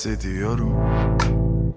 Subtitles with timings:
[0.00, 0.74] rüzgarla dans ediyorum.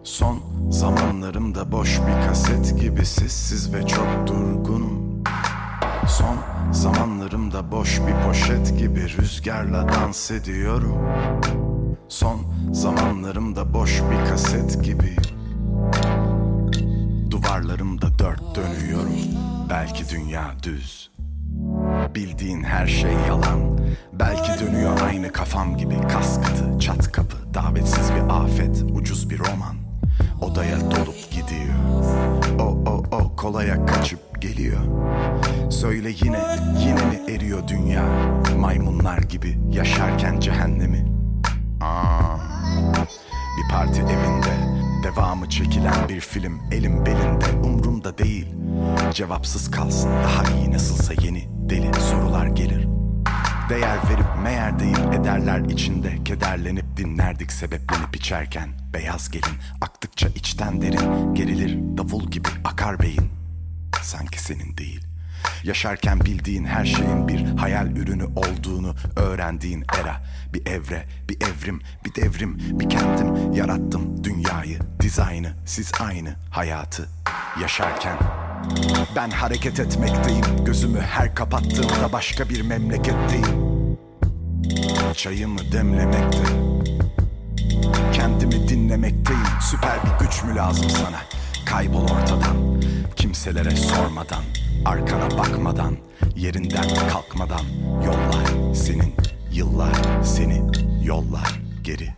[0.04, 5.24] Son zamanlarımda boş bir kaset gibi sessiz ve çok durgunum.
[6.08, 6.38] Son
[6.72, 10.98] zamanlarımda boş bir poşet gibi rüzgarla dans ediyorum.
[12.08, 12.40] Son
[12.72, 15.24] zamanlarımda boş bir kaset gibiyim.
[17.32, 19.16] Duvarlarımda dört dönüyorum
[19.70, 21.12] Belki dünya düz
[22.16, 23.73] Bildiğin her şey yalan
[24.24, 26.02] Belki dönüyor aynı kafam gibi.
[26.14, 27.54] Kas katı, çat kapı.
[27.54, 29.76] Davetsiz bir afet, ucuz bir roman.
[30.42, 31.74] Odaya dolup gidiyor.
[32.60, 34.80] O o o kolaya kaçıp geliyor.
[35.70, 36.40] Söyle yine,
[36.80, 38.04] yine mi eriyor dünya?
[38.60, 41.06] Maymunlar gibi yaşarken cehennemi.
[41.82, 42.38] Aa,
[43.58, 48.48] bir parti evinde Devamı çekilen bir film elim belinde umrumda değil.
[49.14, 50.93] Cevapsız kalsın daha iyi nasılsa
[53.74, 56.24] Değer verip meğer deyip ederler içinde.
[56.24, 58.70] Kederlenip dinlerdik sebeplenip içerken.
[58.94, 61.36] Beyaz gelin aktıkça içten derin.
[61.36, 63.32] Gerilir davul gibi akar beyin.
[64.02, 65.02] Sanki senin değil.
[65.64, 70.22] Yaşarken bildiğin her şeyin bir hayal ürünü olduğunu öğrendiğin era.
[70.54, 73.54] Bir evre, bir evrim, bir devrim, bir kendim.
[73.54, 77.10] Yarattım dünyayı, dizaynı, siz aynı hayatı
[77.62, 78.18] yaşarken
[79.16, 83.74] Ben hareket etmekteyim, gözümü her kapattığımda başka bir memleketteyim.
[85.16, 86.44] Çayımı demlemekte.
[88.14, 89.44] Kendimi dinlemekteyim.
[89.62, 91.20] Süper bir güç mü lazım sana?
[91.66, 92.82] Kaybol ortadan.
[93.16, 94.44] Kimselere sormadan.
[94.86, 95.98] Arkana bakmadan.
[96.36, 97.66] Yerinden kalkmadan.
[98.06, 99.14] Yollar senin
[99.52, 99.94] Yıllar
[100.24, 100.62] seni
[101.04, 101.60] Yollar.
[101.84, 102.10] Geri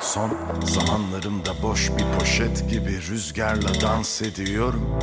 [0.00, 0.30] Son
[0.64, 4.98] zamanlarımda boş bir poşet gibi rüzgarla dans ediyorum.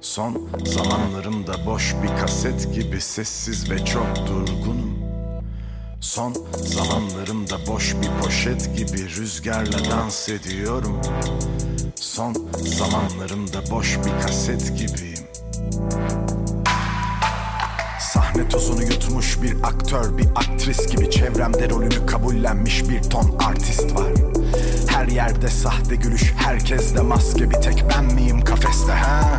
[0.00, 4.98] Son zamanlarımda boş bir kaset gibi sessiz ve çok durgunum.
[6.00, 11.00] Son zamanlarımda boş bir poşet gibi rüzgarla dans ediyorum.
[11.94, 15.18] Son zamanlarımda boş bir kaset gibiyim.
[18.38, 24.12] Sahne tozunu yutmuş bir aktör, bir aktris gibi çevremde rolünü kabullenmiş bir ton artist var.
[24.86, 29.38] Her yerde sahte gülüş, herkeste maske bir tek ben miyim kafeste ha?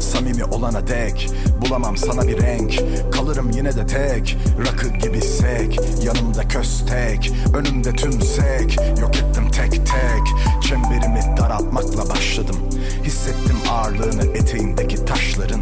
[0.00, 1.30] Samimi olana dek
[1.60, 4.36] Bulamam sana bir renk Kalırım yine de tek
[4.66, 12.56] Rakı gibi sek Yanımda köstek Önümde tümsek Yok ettim tek tek Çemberimi daraltmakla başladım.
[13.04, 15.60] Hissettim ağırlığını eteğindeki taşların.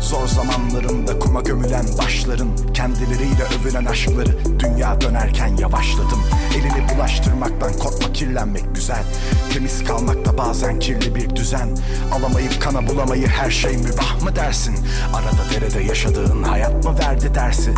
[0.00, 2.48] Zor zamanlarımda kuma gömülen başların.
[2.74, 6.20] Kendileriyle övünen aşkları Dünya dönerken yavaşladım.
[6.56, 9.02] Elini bulaştırmaktan korkma kirlenmek güzel.
[9.52, 11.68] Temiz kalmakta bazen kirli bir düzen.
[12.12, 14.76] Alamayıp kana bulamayı her şey mübah mı dersin?
[15.14, 17.74] Arada derede yaşadığın hayat mı verdi dersi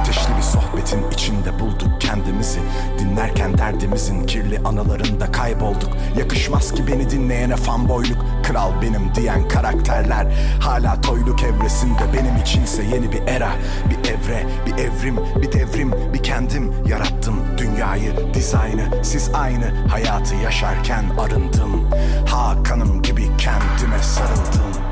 [0.00, 2.60] Ateşli bir sohbetin içinde bulduk kendimizi.
[2.98, 5.90] Dinlerken derdimizin kirli anılarında kaybolduk.
[6.18, 8.18] Yakışmaz ki beni dinleyene fanboyluk.
[8.42, 10.26] Kral benim diyen karakterler
[10.60, 12.12] Hala toyluk evresinde.
[12.14, 13.48] Benim içinse yeni bir era.
[13.90, 16.72] Bir evre, bir evrim, bir devrim, bir kendim.
[16.86, 19.04] Yarattım dünyayı, dizaynı.
[19.04, 21.90] Siz aynı hayatı yaşarken arındım.
[22.26, 24.82] Hakanım gibi kendime sarıldım.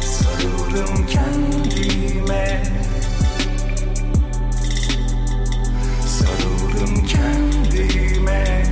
[0.00, 2.62] Sarıldım kendime
[6.76, 8.62] Sarıldım kendime.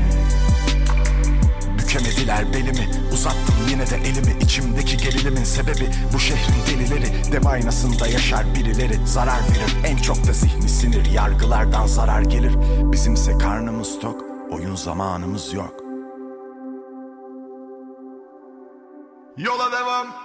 [1.79, 4.43] Bükemediler belimi Uzattım yine de elimi.
[4.43, 7.33] İçimdeki gerilimin sebebi Bu şehrin delileri.
[7.33, 9.07] Dev aynasında yaşar birileri.
[9.07, 11.11] Zarar verir en çok da zihni sinir.
[11.11, 12.53] Yargılardan zarar gelir.
[12.93, 15.75] Bizimse karnımız tok Oyun zamanımız yok.
[19.37, 20.24] Yola devam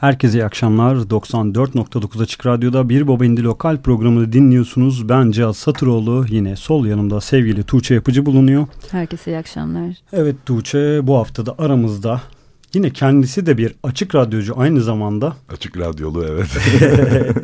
[0.00, 0.96] Herkese iyi akşamlar.
[0.96, 5.08] 94.9 Açık Radyo'da Bir Baba İndi Lokal programını dinliyorsunuz.
[5.08, 6.26] Ben Cihaz Satıroğlu.
[6.28, 8.66] Yine sol yanımda sevgili Tuğçe Yapıcı bulunuyor.
[8.90, 9.96] Herkese iyi akşamlar.
[10.12, 12.20] Evet Tuğçe bu haftada aramızda.
[12.74, 15.36] Yine kendisi de bir açık radyocu aynı zamanda.
[15.48, 16.48] Açık radyolu evet.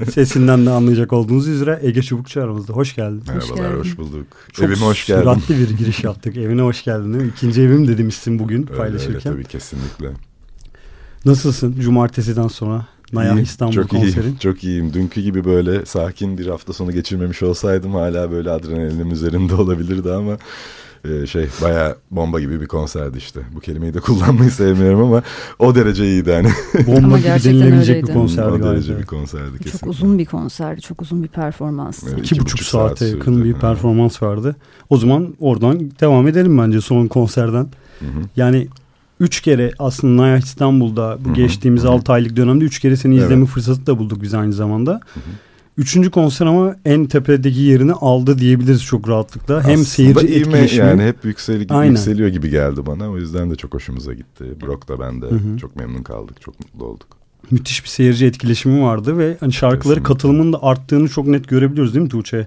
[0.12, 2.72] Sesinden de anlayacak olduğunuz üzere Ege Çubukçu aramızda.
[2.72, 3.22] Hoş geldin.
[3.28, 4.26] Merhabalar, hoş, hoş bulduk.
[4.52, 5.24] Çok Evime hoş geldin.
[5.24, 6.36] Çok bir giriş yaptık.
[6.36, 7.30] Evine hoş geldin değil mi?
[7.36, 9.32] İkinci evim demişsin bugün paylaşırken.
[9.32, 10.08] Öyle, tabii kesinlikle.
[11.26, 12.86] Nasılsın cumartesiden sonra?
[13.12, 14.22] Naya İstanbul çok konserin.
[14.22, 14.92] Iyiyim, çok iyiyim.
[14.92, 20.38] Dünkü gibi böyle sakin bir hafta sonu geçirmemiş olsaydım hala böyle adrenalinim üzerinde olabilirdi ama
[21.04, 23.40] e, şey baya bomba gibi bir konserdi işte.
[23.54, 25.22] Bu kelimeyi de kullanmayı sevmiyorum ama
[25.58, 26.48] o derece iyiydi hani.
[26.86, 29.78] bomba ama gibi denilebilecek bir konserdi O derece bir konserdi kesinlikle.
[29.78, 30.80] Çok uzun bir konserdi.
[30.80, 32.04] Çok uzun bir performans.
[32.04, 34.56] Evet, iki, iki buçuk saate saat yakın bir performans vardı.
[34.90, 37.68] O zaman oradan devam edelim bence son konserden.
[37.98, 38.20] Hı hı.
[38.36, 38.68] Yani
[39.20, 41.90] Üç kere aslında Naya İstanbul'da bu geçtiğimiz Hı-hı.
[41.90, 43.48] 6 aylık dönemde üç kere seni izleme evet.
[43.48, 44.92] fırsatı da bulduk biz aynı zamanda.
[44.92, 45.22] Hı-hı.
[45.78, 49.56] Üçüncü konser ama en tepedeki yerini aldı diyebiliriz çok rahatlıkla.
[49.56, 50.88] Aslında Hem seyirci etkileşimi.
[50.88, 53.10] Yani hep yüksel, yükseliyor gibi geldi bana.
[53.10, 54.44] O yüzden de çok hoşumuza gitti.
[54.62, 55.58] Brock da ben de Hı-hı.
[55.58, 56.40] çok memnun kaldık.
[56.40, 57.06] Çok mutlu olduk.
[57.50, 60.02] Müthiş bir seyirci etkileşimi vardı ve hani şarkıları Kesinlikle.
[60.02, 62.46] katılımının da arttığını çok net görebiliyoruz değil mi Tuğçe?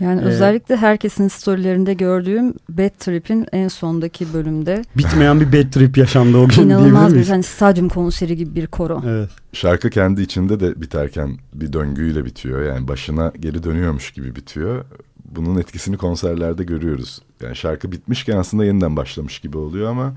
[0.00, 4.84] Yani ee, özellikle herkesin storylerinde gördüğüm Bad Trip'in en sondaki bölümde.
[4.96, 9.02] Bitmeyen bir Bad Trip yaşandı o gün İnanılmaz bir hani stadyum konseri gibi bir koro.
[9.06, 9.30] Evet.
[9.52, 12.62] Şarkı kendi içinde de biterken bir döngüyle bitiyor.
[12.62, 14.84] Yani başına geri dönüyormuş gibi bitiyor.
[15.24, 17.22] Bunun etkisini konserlerde görüyoruz.
[17.42, 20.12] Yani şarkı bitmişken aslında yeniden başlamış gibi oluyor ama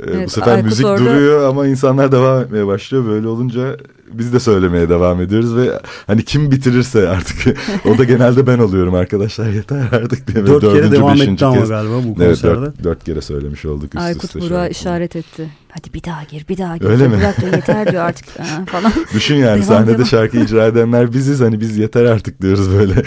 [0.00, 1.04] e, evet, bu sefer Aykut müzik orada...
[1.04, 3.06] duruyor ama insanlar devam etmeye başlıyor.
[3.06, 3.76] Böyle olunca
[4.12, 8.94] biz de söylemeye devam ediyoruz ve hani kim bitirirse artık o da genelde ben oluyorum
[8.94, 10.46] arkadaşlar yeter artık diye.
[10.46, 12.26] Dört kere devam etti ama galiba bu konserde.
[12.26, 14.38] Evet dört, dört kere söylemiş olduk üst Aykut üste.
[14.38, 15.50] Aykut Burak'a işaret etti.
[15.68, 16.84] Hadi bir daha gir bir daha gir.
[16.84, 17.16] Öyle mi?
[17.16, 18.26] Burak da yeter diyor artık
[18.66, 18.92] falan.
[19.14, 20.06] Düşün yani devam, sahnede devam.
[20.06, 23.02] şarkı icra edenler biziz hani biz yeter artık diyoruz böyle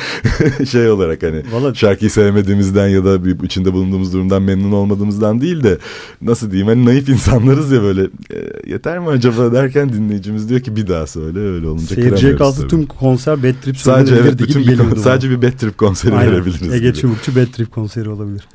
[0.65, 1.77] şey olarak hani Vallahi...
[1.77, 5.77] şarkıyı sevmediğimizden ya da bir içinde bulunduğumuz durumdan memnun olmadığımızdan değil de
[6.21, 8.37] nasıl diyeyim hani naif insanlarız ya böyle e,
[8.67, 12.86] yeter mi acaba derken dinleyicimiz diyor ki bir daha söyle öyle olunca Seyirciye kalsa tüm
[12.86, 16.31] konser Bad Trip sadece evet, bütün bir kon- sadece bir Bad Trip konseri Aynen.
[16.31, 16.74] verebiliriz.
[16.74, 18.47] Ege Çubukçu Bad Trip konseri olabilir.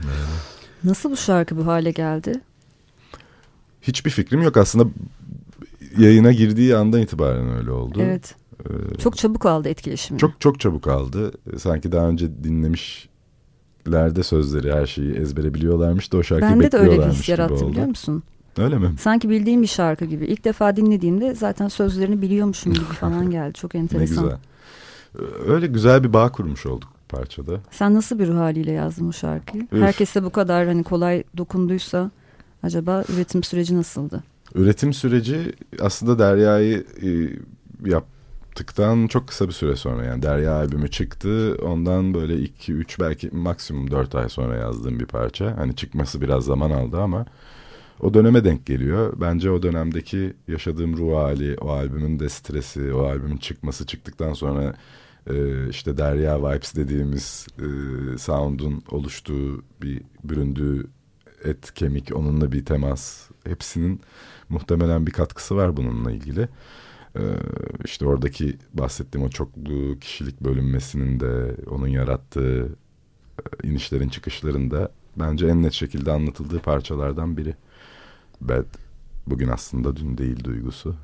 [0.85, 2.41] Nasıl bu şarkı bu hale geldi?
[3.83, 4.91] Hiçbir fikrim yok aslında
[5.99, 7.99] yayına girdiği andan itibaren öyle oldu.
[8.03, 8.35] Evet.
[8.61, 10.19] Ee, çok çabuk aldı etkileşimi.
[10.19, 11.33] Çok çok çabuk aldı.
[11.59, 16.99] Sanki daha önce dinlemişlerde sözleri her şeyi ezbere biliyorlarmış da o şarkıyı Bende de öyle
[16.99, 18.23] bir his yarattı biliyor musun?
[18.59, 18.91] Öyle mi?
[19.01, 20.25] Sanki bildiğim bir şarkı gibi.
[20.27, 23.53] İlk defa dinlediğimde zaten sözlerini biliyormuşum gibi falan geldi.
[23.55, 24.25] Çok enteresan.
[24.25, 24.39] ne güzel.
[25.47, 27.53] Öyle güzel bir bağ kurmuş olduk parçada.
[27.71, 29.62] Sen nasıl bir ruh haliyle yazdın bu şarkıyı?
[29.73, 29.83] Üf.
[29.83, 32.11] Herkese bu kadar hani kolay dokunduysa
[32.62, 34.23] acaba üretim süreci nasıldı?
[34.55, 37.09] Üretim süreci aslında Derya'yı e,
[37.91, 41.56] yaptıktan çok kısa bir süre sonra yani Derya albümü çıktı.
[41.62, 45.56] Ondan böyle 2-3 belki maksimum 4 ay sonra yazdığım bir parça.
[45.56, 47.27] Hani çıkması biraz zaman aldı ama
[48.05, 49.12] o döneme denk geliyor.
[49.21, 54.75] Bence o dönemdeki yaşadığım ruh hali, o albümün de stresi, o albümün çıkması çıktıktan sonra
[55.31, 57.69] e, işte Derya Vibes dediğimiz e,
[58.19, 60.87] sound'un oluştuğu bir büründüğü
[61.45, 64.01] et, kemik, onunla bir temas hepsinin
[64.49, 66.49] muhtemelen bir katkısı var bununla ilgili.
[67.17, 67.20] Ee,
[67.84, 72.69] işte oradaki bahsettiğim o çoklu kişilik bölünmesinin de onun yarattığı
[73.63, 77.55] e, inişlerin çıkışlarında bence en net şekilde anlatıldığı parçalardan biri.
[78.44, 78.67] Bad
[79.27, 80.94] bugün aslında dün değil duygusu.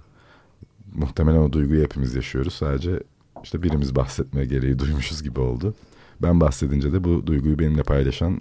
[0.95, 2.55] Muhtemelen o duyguyu hepimiz yaşıyoruz.
[2.55, 3.01] Sadece
[3.43, 5.75] işte birimiz bahsetmeye gereği duymuşuz gibi oldu.
[6.23, 8.41] Ben bahsedince de bu duyguyu benimle paylaşan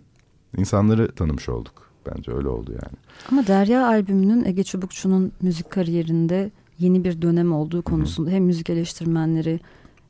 [0.58, 1.90] insanları tanımış olduk.
[2.08, 2.98] Bence öyle oldu yani.
[3.32, 8.36] Ama Derya albümünün Ege Çubukçu'nun müzik kariyerinde yeni bir dönem olduğu konusunda Hı-hı.
[8.36, 9.60] hem müzik eleştirmenleri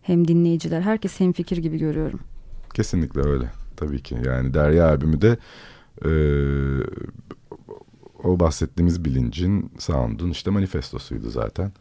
[0.01, 2.19] hem dinleyiciler herkes hem fikir gibi görüyorum.
[2.73, 4.17] Kesinlikle öyle tabii ki.
[4.25, 5.37] Yani Derya albümü de
[6.05, 6.11] e,
[8.23, 11.71] o bahsettiğimiz bilincin, sound'un işte manifestosuydu zaten.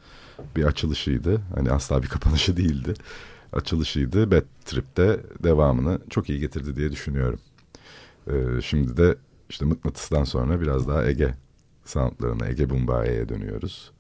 [0.56, 1.40] Bir açılışıydı.
[1.54, 2.94] Hani asla bir kapanışı değildi.
[3.52, 4.30] Açılışıydı.
[4.30, 7.40] Bad Trip'te devamını çok iyi getirdi diye düşünüyorum.
[8.30, 9.16] Ee, şimdi de
[9.50, 11.34] işte Mıknatıs'tan sonra biraz daha Ege
[11.84, 13.92] soundlarına, Ege Bumbaye'ye dönüyoruz.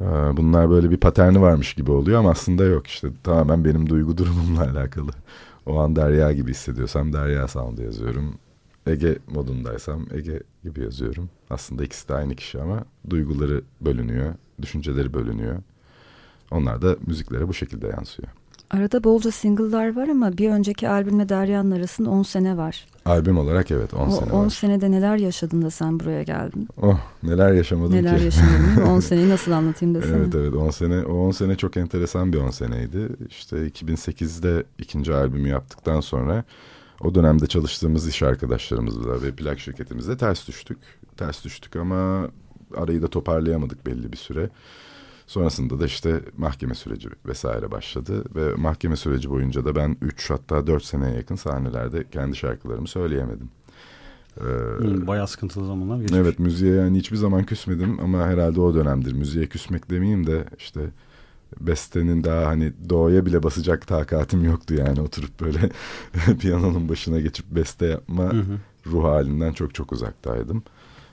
[0.00, 4.18] Ee, bunlar böyle bir paterni varmış gibi oluyor ama aslında yok işte tamamen benim duygu
[4.18, 5.10] durumumla alakalı.
[5.66, 8.34] O an Derya gibi hissediyorsam Derya Sound yazıyorum.
[8.86, 11.28] Ege modundaysam Ege gibi yazıyorum.
[11.50, 15.56] Aslında ikisi de aynı kişi ama duyguları bölünüyor, düşünceleri bölünüyor.
[16.50, 18.28] Onlar da müziklere bu şekilde yansıyor.
[18.70, 22.86] Arada bolca single'lar var ama bir önceki albümle Derya'nın arasında 10 sene var.
[23.04, 24.50] Albüm olarak evet 10 sene 10 var.
[24.50, 26.68] senede neler yaşadın da sen buraya geldin?
[26.82, 28.24] Oh neler yaşamadım neler ki.
[28.24, 30.16] yaşadın 10 seneyi nasıl anlatayım desene.
[30.16, 33.08] Evet evet 10 sene o 10 sene çok enteresan bir 10 seneydi.
[33.28, 36.44] İşte 2008'de ikinci albümü yaptıktan sonra
[37.00, 40.78] o dönemde çalıştığımız iş arkadaşlarımızla ve plak şirketimizle ters düştük.
[41.16, 42.30] Ters düştük ama
[42.76, 44.50] arayı da toparlayamadık belli bir süre.
[45.26, 50.66] Sonrasında da işte mahkeme süreci vesaire başladı ve mahkeme süreci boyunca da ben 3 hatta
[50.66, 53.50] 4 seneye yakın sahnelerde kendi şarkılarımı söyleyemedim.
[54.36, 54.42] Ee,
[54.78, 56.20] hmm, bayağı sıkıntılı zamanlar geçmiş.
[56.20, 59.12] Evet müziğe yani hiçbir zaman küsmedim ama herhalde o dönemdir.
[59.12, 60.80] Müziğe küsmek demeyeyim de işte
[61.60, 65.58] bestenin daha hani doğaya bile basacak takatim yoktu yani oturup böyle
[66.40, 68.58] piyanonun başına geçip beste yapma hı hı.
[68.86, 70.62] ruh halinden çok çok uzaktaydım.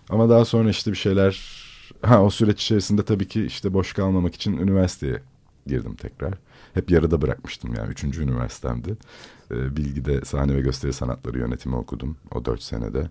[0.09, 1.63] Ama daha sonra işte bir şeyler
[2.01, 5.21] ha o süreç içerisinde tabii ki işte boş kalmamak için üniversiteye
[5.67, 6.33] girdim tekrar.
[6.73, 8.97] Hep yarıda bırakmıştım yani üçüncü üniversitemdi.
[9.51, 13.09] Ee, Bilgi'de sahne ve gösteri sanatları yönetimi okudum o dört senede.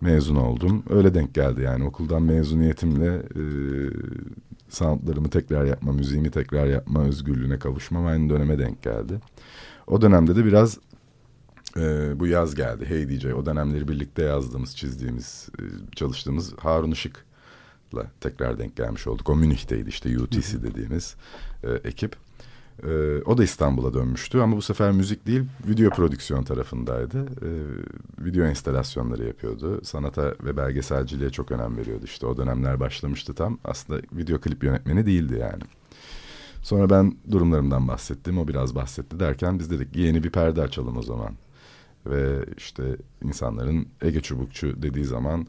[0.00, 0.82] Mezun oldum.
[0.90, 3.42] Öyle denk geldi yani okuldan mezuniyetimle e,
[4.68, 9.20] sanatlarımı tekrar yapma, müziğimi tekrar yapma özgürlüğüne kavuşmam aynı döneme denk geldi.
[9.86, 10.78] O dönemde de biraz
[11.76, 12.84] e, bu yaz geldi.
[12.88, 15.62] Hey DJ o dönemleri birlikte yazdığımız, çizdiğimiz, e,
[15.96, 19.30] çalıştığımız Harun Işık'la tekrar denk gelmiş olduk.
[19.30, 21.16] O Münih'teydi işte UTC dediğimiz
[21.62, 22.23] e, ekip.
[22.82, 27.18] Ee, o da İstanbul'a dönmüştü ama bu sefer müzik değil video prodüksiyon tarafındaydı.
[27.18, 27.48] Ee,
[28.24, 29.80] video instalasyonları yapıyordu.
[29.84, 32.04] Sanata ve belgeselciliğe çok önem veriyordu.
[32.04, 33.58] İşte o dönemler başlamıştı tam.
[33.64, 35.62] Aslında video klip yönetmeni değildi yani.
[36.62, 38.38] Sonra ben durumlarımdan bahsettim.
[38.38, 41.34] O biraz bahsetti derken biz dedik yeni bir perde açalım o zaman.
[42.06, 45.46] Ve işte insanların Ege Çubukçu dediği zaman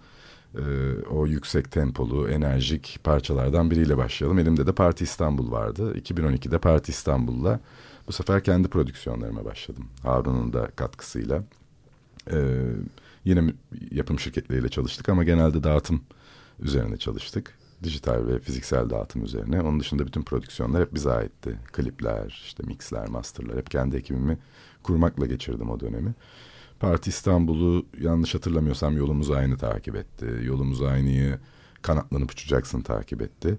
[0.57, 0.63] e,
[1.09, 4.39] o yüksek tempolu, enerjik parçalardan biriyle başlayalım.
[4.39, 5.97] Elimde de Parti İstanbul vardı.
[5.97, 7.59] 2012'de Parti İstanbul'la
[8.07, 9.87] bu sefer kendi prodüksiyonlarıma başladım.
[10.03, 11.43] Harun'un da katkısıyla.
[12.31, 12.37] E,
[13.25, 13.53] yine
[13.91, 16.01] yapım şirketleriyle çalıştık ama genelde dağıtım
[16.59, 17.57] üzerine çalıştık.
[17.83, 19.61] Dijital ve fiziksel dağıtım üzerine.
[19.61, 21.59] Onun dışında bütün prodüksiyonlar hep bize aitti.
[21.73, 24.37] Klipler, işte mixler, masterlar hep kendi ekibimi
[24.83, 26.13] kurmakla geçirdim o dönemi.
[26.85, 30.25] Parti İstanbul'u yanlış hatırlamıyorsam yolumuz aynı takip etti.
[30.43, 31.39] Yolumuz aynıyı
[31.81, 33.57] kanatlanıp uçacaksın takip etti.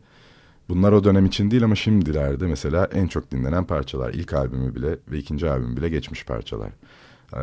[0.69, 4.15] Bunlar o dönem için değil ama şimdilerde mesela en çok dinlenen parçalar.
[4.15, 6.69] İlk albümü bile ve ikinci albümü bile geçmiş parçalar.
[6.69, 7.39] Ee,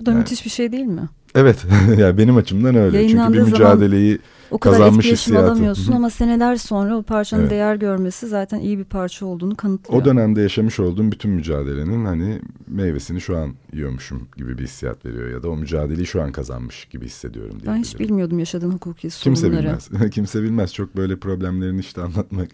[0.00, 1.08] Bu da yani, müthiş bir şey değil mi?
[1.34, 1.66] Evet
[1.98, 3.08] yani benim açımdan öyle.
[3.08, 4.18] Çünkü bir mücadeleyi
[4.52, 5.52] o kadar kazanmış etkileşim hissiyatı.
[5.52, 7.50] alamıyorsun ama seneler sonra o parçanın evet.
[7.50, 10.02] değer görmesi zaten iyi bir parça olduğunu kanıtlıyor.
[10.02, 15.30] O dönemde yaşamış olduğum bütün mücadelenin hani meyvesini şu an yiyormuşum gibi bir hissiyat veriyor
[15.30, 17.58] ya da o mücadeleyi şu an kazanmış gibi hissediyorum.
[17.66, 19.42] Ben hiç bilmiyordum yaşadığın hukuki sorunları.
[19.42, 20.10] Kimse bilmez.
[20.10, 20.74] Kimse bilmez.
[20.74, 22.48] Çok böyle problemlerini işte anlatmak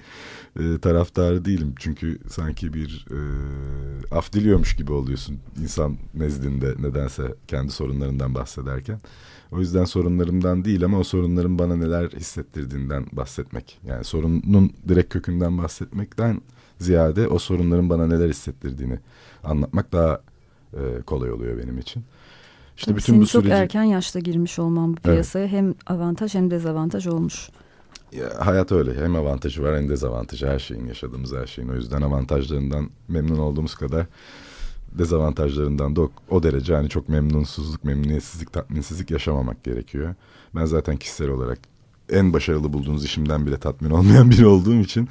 [0.60, 1.74] e, taraftarı değilim.
[1.78, 3.18] Çünkü sanki bir e,
[4.14, 9.00] af diliyormuş gibi oluyorsun insan nezdinde nedense kendi sorunlarından bahsederken.
[9.52, 13.80] O yüzden sorunlarımdan değil ama o sorunların bana neler hissettirdiğinden bahsetmek.
[13.86, 16.40] Yani sorunun direkt kökünden bahsetmekten
[16.78, 18.98] ziyade o sorunların bana neler hissettirdiğini
[19.44, 20.20] anlatmak daha
[20.72, 22.04] e, kolay oluyor benim için.
[22.76, 23.60] İşte Tabii bütün senin bu çok süreci...
[23.60, 25.52] erken yaşta girmiş olman bu piyasaya evet.
[25.52, 27.50] hem avantaj hem dezavantaj olmuş.
[28.12, 29.04] Ya, hayat öyle.
[29.04, 31.68] Hem avantajı var hem dezavantajı her şeyin yaşadığımız her şeyin.
[31.68, 34.06] O yüzden avantajlarından memnun olduğumuz kadar
[34.92, 40.14] dezavantajlarından da o, o derece hani çok memnunsuzluk, memnuniyetsizlik, tatminsizlik yaşamamak gerekiyor.
[40.54, 41.58] Ben zaten kişisel olarak
[42.12, 45.08] en başarılı bulduğunuz işimden bile tatmin olmayan biri olduğum için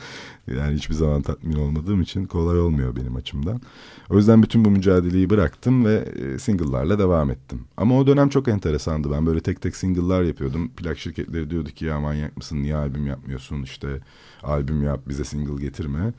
[0.47, 3.61] yani hiçbir zaman tatmin olmadığım için kolay olmuyor benim açımdan.
[4.09, 7.61] O yüzden bütün bu mücadeleyi bıraktım ve e, single'larla devam ettim.
[7.77, 9.11] Ama o dönem çok enteresandı.
[9.11, 10.69] Ben böyle tek tek single'lar yapıyordum.
[10.69, 13.87] Plak şirketleri diyordu ki ya manyak mısın niye albüm yapmıyorsun işte
[14.43, 16.13] albüm yap bize single getirme.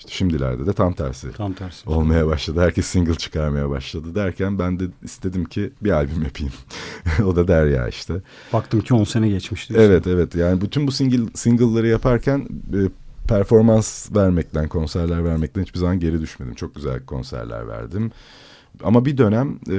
[0.00, 1.32] İşte şimdilerde de tam tersi.
[1.32, 1.90] Tam tersi.
[1.90, 2.60] Olmaya başladı.
[2.60, 6.52] Herkes single çıkarmaya başladı derken ben de istedim ki bir albüm yapayım.
[7.24, 8.14] o da Derya işte.
[8.52, 9.74] Baktım ki 10 sene geçmişti.
[9.76, 12.78] Evet evet yani bütün bu single single'ları yaparken e,
[13.28, 16.54] performans vermekten, konserler vermekten hiçbir zaman geri düşmedim.
[16.54, 18.10] Çok güzel konserler verdim.
[18.82, 19.76] Ama bir dönem e,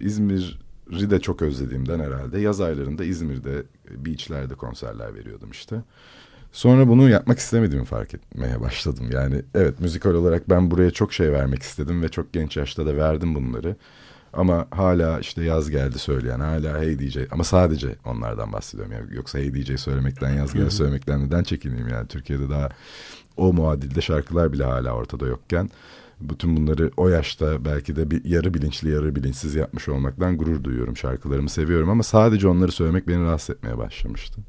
[0.00, 5.82] İzmir'i de çok özlediğimden herhalde yaz aylarında İzmir'de beachlerde konserler veriyordum işte.
[6.52, 9.06] Sonra bunu yapmak istemediğimi fark etmeye başladım.
[9.12, 12.96] Yani evet müzikal olarak ben buraya çok şey vermek istedim ve çok genç yaşta da
[12.96, 13.76] verdim bunları.
[14.32, 18.92] Ama hala işte yaz geldi söyleyen hala hey DJ ama sadece onlardan bahsediyorum.
[18.92, 22.68] Yani yoksa hey DJ söylemekten yaz geldi söylemekten neden çekineyim yani Türkiye'de daha
[23.36, 25.70] o muadilde şarkılar bile hala ortada yokken
[26.20, 30.96] bütün bunları o yaşta belki de bir yarı bilinçli yarı bilinçsiz yapmış olmaktan gurur duyuyorum.
[30.96, 34.40] Şarkılarımı seviyorum ama sadece onları söylemek beni rahatsız etmeye başlamıştı.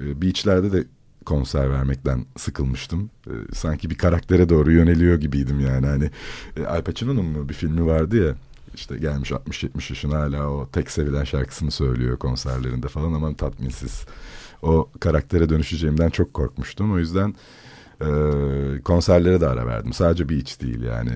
[0.00, 0.84] Ee, beachlerde de
[1.26, 3.10] konser vermekten sıkılmıştım.
[3.26, 5.86] Ee, sanki bir karaktere doğru yöneliyor gibiydim yani.
[5.86, 6.10] Hani
[6.56, 8.34] e, Al Pacino'nun mu bir filmi vardı ya
[8.74, 14.04] işte gelmiş 60-70 yaşına hala o tek sevilen şarkısını söylüyor konserlerinde falan ama tatminsiz.
[14.62, 16.92] O karaktere dönüşeceğimden çok korkmuştum.
[16.92, 17.34] O yüzden
[18.00, 18.06] e,
[18.84, 19.92] konserlere de ara verdim.
[19.92, 21.10] Sadece beach değil yani.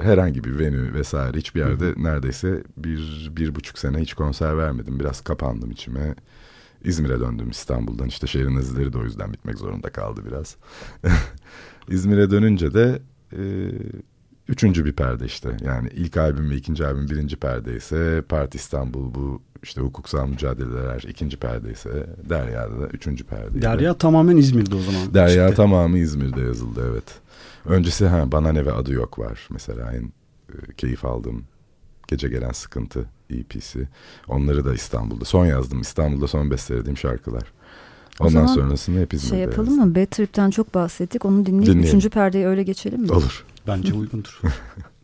[0.00, 5.00] Herhangi bir venue vesaire hiçbir yerde neredeyse bir, bir buçuk sene hiç konser vermedim.
[5.00, 6.14] Biraz kapandım içime.
[6.84, 8.06] İzmir'e döndüm İstanbul'dan.
[8.06, 10.56] işte şehrin azileri de o yüzden bitmek zorunda kaldı biraz.
[11.88, 13.42] İzmir'e dönünce de e,
[14.48, 15.56] üçüncü bir perde işte.
[15.64, 21.02] Yani ilk albüm ve ikinci albüm birinci perde ise Parti İstanbul bu işte hukuksal mücadeleler
[21.08, 23.62] ikinci perde ise Derya'da da üçüncü perde.
[23.62, 25.14] Derya tamamen İzmir'de o zaman.
[25.14, 25.56] Derya işte.
[25.56, 27.20] tamamı İzmir'de yazıldı evet.
[27.64, 30.02] Öncesi ha Bana Ne ve Adı Yok var mesela en
[30.48, 31.44] e, keyif aldığım
[32.08, 33.88] Gece Gelen Sıkıntı EP'si.
[34.28, 35.80] Onları da İstanbul'da son yazdım.
[35.80, 37.42] İstanbul'da son bestelediğim şarkılar.
[38.20, 39.88] Ondan sonrasını hep İzmir'de Şey yapalım yazdım.
[39.88, 39.94] mı?
[39.94, 41.24] Bad Trip'ten çok bahsettik.
[41.24, 41.88] Onu dinleyip Dinleyelim.
[41.88, 43.12] üçüncü perdeyi öyle geçelim mi?
[43.12, 43.44] Olur.
[43.66, 44.40] Bence uygundur.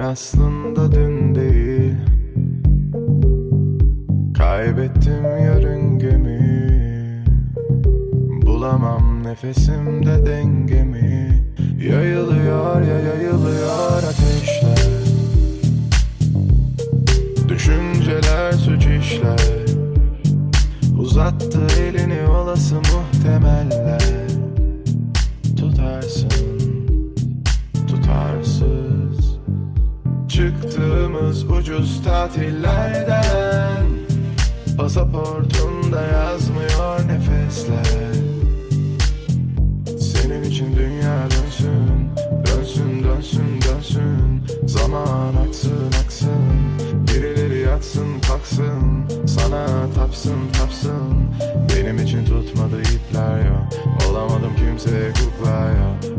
[0.00, 1.94] aslında dün değil.
[4.38, 6.40] Kaybettim yörüngemi
[8.42, 11.44] Bulamam nefesimde dengemi.
[11.78, 14.90] Yayılıyor ya yayılıyor ateşler.
[17.48, 19.50] Düşünceler suç işler.
[20.98, 24.02] Uzattı elini olası muhtemeller.
[25.56, 26.49] Tutarsın
[30.40, 33.86] Çıktığımız ucuz tatillerden
[34.76, 38.14] Pasaportumda yazmıyor nefesler.
[40.00, 42.10] Senin için dünya dönsün
[42.46, 44.42] Dönsün dönsün dönsün.
[44.66, 46.52] Zaman aksın aksın.
[47.08, 49.04] Birileri yatsın kalksın.
[49.26, 51.30] Sana tapsın tapsın.
[51.76, 53.68] Benim için tutmadı ipler ya
[54.10, 56.09] Olamadım kimseye kukla ya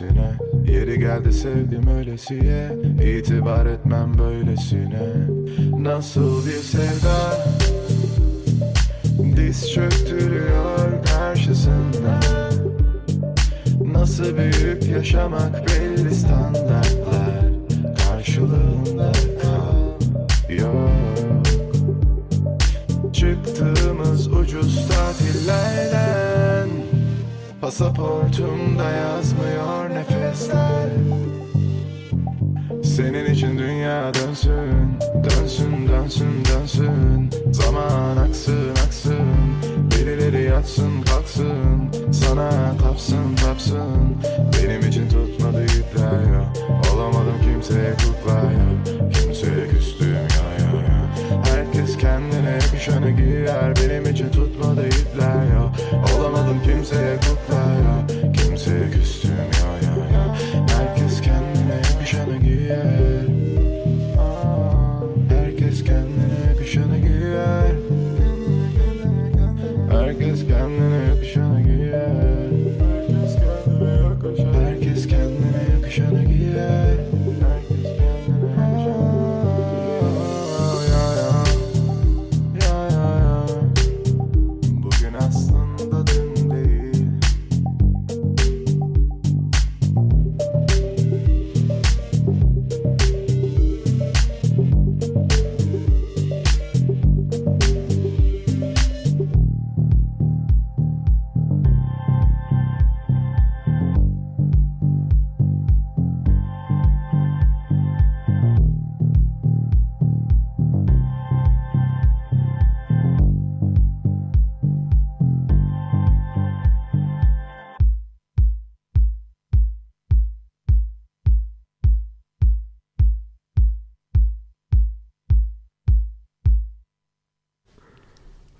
[0.00, 0.32] öylesine
[0.72, 2.78] Yeri geldi sevdim öylesiye
[3.18, 5.02] İtibar etmem böylesine.
[5.78, 7.46] Nasıl bir sevda?
[9.36, 12.20] Diz çöktürüyor karşısında.
[13.92, 15.71] Nasıl büyük yaşamak belli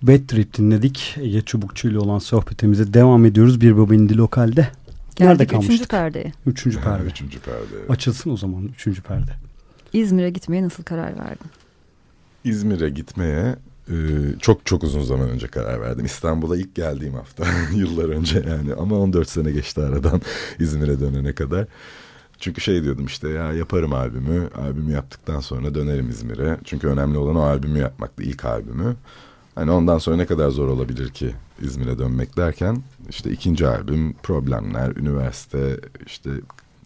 [0.03, 1.15] Bad Trip dinledik.
[1.19, 3.61] Ege Çubukçu ile olan sohbetimize devam ediyoruz.
[3.61, 4.67] Bir Baba İndi Lokal'de.
[5.15, 5.73] Geldik Nerede kalmıştık?
[5.73, 6.33] Üçüncü perdeye.
[6.45, 7.03] Üçüncü perde.
[7.03, 7.75] üçüncü perde.
[7.89, 9.31] Açılsın o zaman üçüncü perde.
[9.93, 11.47] İzmir'e gitmeye nasıl karar verdin?
[12.43, 13.55] İzmir'e gitmeye
[13.89, 13.95] e,
[14.39, 16.05] çok çok uzun zaman önce karar verdim.
[16.05, 20.21] İstanbul'a ilk geldiğim hafta yıllar önce yani ama 14 sene geçti aradan
[20.59, 21.65] İzmir'e dönene kadar.
[22.39, 24.49] Çünkü şey diyordum işte ya yaparım albümü.
[24.55, 26.57] Albümü yaptıktan sonra dönerim İzmir'e.
[26.63, 28.95] Çünkü önemli olan o albümü yapmaktı ilk albümü.
[29.55, 34.95] Hani ondan sonra ne kadar zor olabilir ki İzmir'e dönmek derken işte ikinci albüm problemler,
[34.95, 36.29] üniversite işte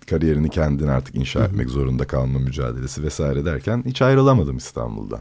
[0.09, 5.19] kariyerini kendin artık inşa etmek zorunda kalma mücadelesi vesaire derken hiç ayrılamadım İstanbul'dan.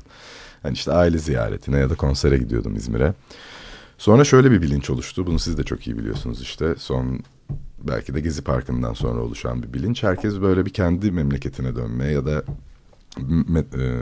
[0.62, 3.14] Hani işte aile ziyaretine ya da konsere gidiyordum İzmir'e.
[3.98, 5.26] Sonra şöyle bir bilinç oluştu.
[5.26, 6.74] Bunu siz de çok iyi biliyorsunuz işte.
[6.78, 7.20] Son
[7.78, 10.02] belki de Gezi Parkı'ndan sonra oluşan bir bilinç.
[10.02, 12.42] Herkes böyle bir kendi memleketine dönme ya da
[13.48, 13.98] met, e,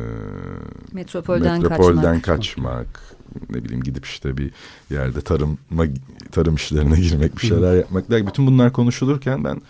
[0.92, 2.24] metropolden, metropolden kaçmak.
[2.24, 3.14] kaçmak.
[3.50, 4.50] Ne bileyim gidip işte bir
[4.90, 5.84] yerde tarıma
[6.32, 8.10] tarım işlerine girmek, bir şeyler yapmak.
[8.10, 9.62] Bütün bunlar konuşulurken ben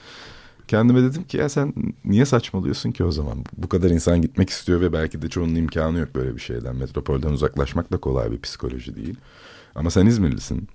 [0.68, 3.38] kendime dedim ki ya sen niye saçmalıyorsun ki o zaman?
[3.56, 6.76] Bu kadar insan gitmek istiyor ve belki de çoğunun imkanı yok böyle bir şeyden.
[6.76, 9.16] Metropolden uzaklaşmak da kolay bir psikoloji değil.
[9.74, 10.68] Ama sen İzmirlisin.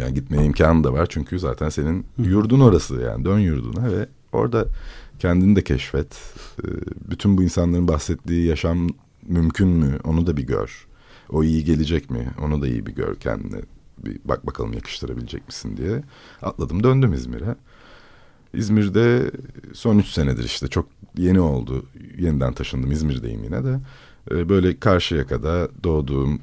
[0.00, 4.66] Yani gitmeye imkanı da var çünkü zaten senin yurdun orası yani dön yurduna ve orada
[5.18, 6.34] kendini de keşfet.
[6.64, 6.68] Ee,
[7.10, 8.88] bütün bu insanların bahsettiği yaşam
[9.28, 10.86] mümkün mü onu da bir gör.
[11.28, 13.60] O iyi gelecek mi onu da iyi bir gör kendine.
[13.98, 16.02] Bir bak bakalım yakıştırabilecek misin diye.
[16.42, 17.54] Atladım döndüm İzmir'e.
[18.54, 19.30] İzmir'de
[19.72, 21.86] son üç senedir işte çok yeni oldu.
[22.18, 23.80] Yeniden taşındım İzmir'deyim yine de.
[24.30, 26.40] Ee, böyle karşıya kadar doğduğum,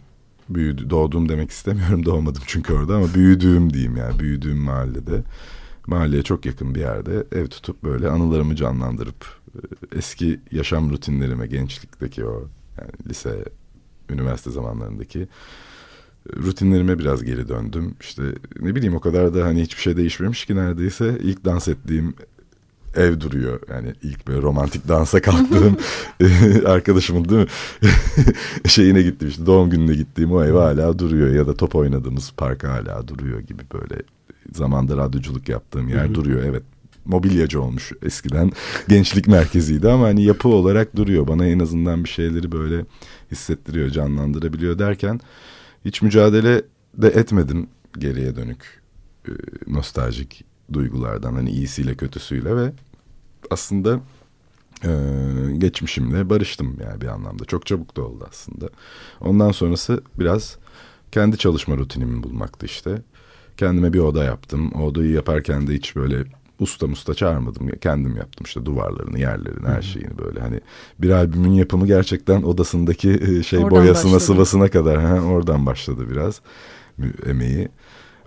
[0.49, 5.23] büyüdü, doğduğum demek istemiyorum doğmadım çünkü orada ama büyüdüğüm diyeyim yani büyüdüğüm mahallede.
[5.87, 9.59] Mahalleye çok yakın bir yerde ev tutup böyle anılarımı canlandırıp e,
[9.97, 13.45] eski yaşam rutinlerime gençlikteki o yani lise,
[14.09, 15.27] üniversite zamanlarındaki
[16.37, 17.95] rutinlerime biraz geri döndüm.
[18.01, 18.23] İşte
[18.59, 22.13] ne bileyim o kadar da hani hiçbir şey değişmemiş ki neredeyse ilk dans ettiğim
[22.95, 23.59] ev duruyor.
[23.69, 25.77] Yani ilk böyle romantik dansa kalktığım
[26.65, 27.47] arkadaşımın değil mi?
[28.69, 31.29] Şeyine gittim işte doğum gününe gittiğim o ev hala duruyor.
[31.29, 34.01] Ya da top oynadığımız park hala duruyor gibi böyle
[34.51, 36.43] zamanda radyoculuk yaptığım yer duruyor.
[36.43, 36.63] Evet
[37.05, 38.51] mobilyacı olmuş eskiden
[38.87, 41.27] gençlik merkeziydi ama hani yapı olarak duruyor.
[41.27, 42.85] Bana en azından bir şeyleri böyle
[43.31, 45.19] hissettiriyor, canlandırabiliyor derken
[45.85, 46.61] hiç mücadele
[46.97, 48.81] de etmedim geriye dönük
[49.27, 49.31] e,
[49.67, 52.71] nostaljik duygulardan hani iyisiyle kötüsüyle ve
[53.51, 53.99] aslında
[54.83, 54.91] e,
[55.57, 58.69] geçmişimle barıştım yani bir anlamda çok çabuk da oldu aslında.
[59.21, 60.57] Ondan sonrası biraz
[61.11, 63.01] kendi çalışma rutinimi bulmaktı işte.
[63.61, 64.71] Kendime bir oda yaptım.
[64.71, 66.23] O odayı yaparken de hiç böyle
[66.59, 67.69] usta musta çağırmadım.
[67.69, 70.39] Kendim yaptım işte duvarlarını, yerlerini, her şeyini böyle.
[70.39, 70.59] Hani
[70.99, 74.23] bir albümün yapımı gerçekten odasındaki e, şey oradan boyasına, başladı.
[74.23, 76.41] sıvasına kadar ha, oradan başladı biraz
[77.25, 77.69] emeği.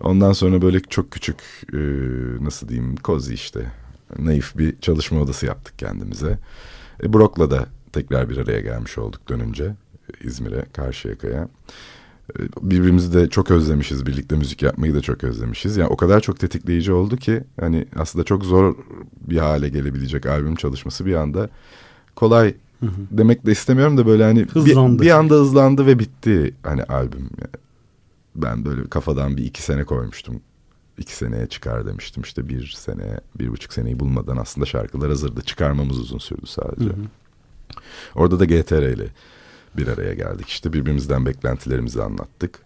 [0.01, 1.37] Ondan sonra böyle çok küçük
[1.73, 1.79] e,
[2.45, 3.73] nasıl diyeyim kozi işte
[4.19, 6.39] naif bir çalışma odası yaptık kendimize.
[7.03, 9.75] E, Brok'la da tekrar bir araya gelmiş olduk dönünce
[10.21, 11.49] İzmir'e, Karşıyaka'ya
[12.63, 14.07] birbirimizi de çok özlemişiz.
[14.07, 15.77] Birlikte müzik yapmayı da çok özlemişiz.
[15.77, 18.77] Yani o kadar çok tetikleyici oldu ki hani aslında çok zor
[19.21, 21.49] bir hale gelebilecek albüm çalışması bir anda
[22.17, 23.01] kolay hı hı.
[23.11, 27.31] demek de istemiyorum da böyle hani bir, bir anda hızlandı ve bitti hani albüm.
[28.37, 30.41] Ben böyle kafadan bir iki sene koymuştum.
[30.99, 32.23] İki seneye çıkar demiştim.
[32.23, 35.43] işte bir sene, bir buçuk seneyi bulmadan aslında şarkılar hazırdı.
[35.43, 36.91] Çıkarmamız uzun sürdü sadece.
[36.91, 37.05] Hı hı.
[38.15, 39.07] Orada da GTR ile
[39.77, 40.49] bir araya geldik.
[40.49, 42.59] İşte birbirimizden beklentilerimizi anlattık.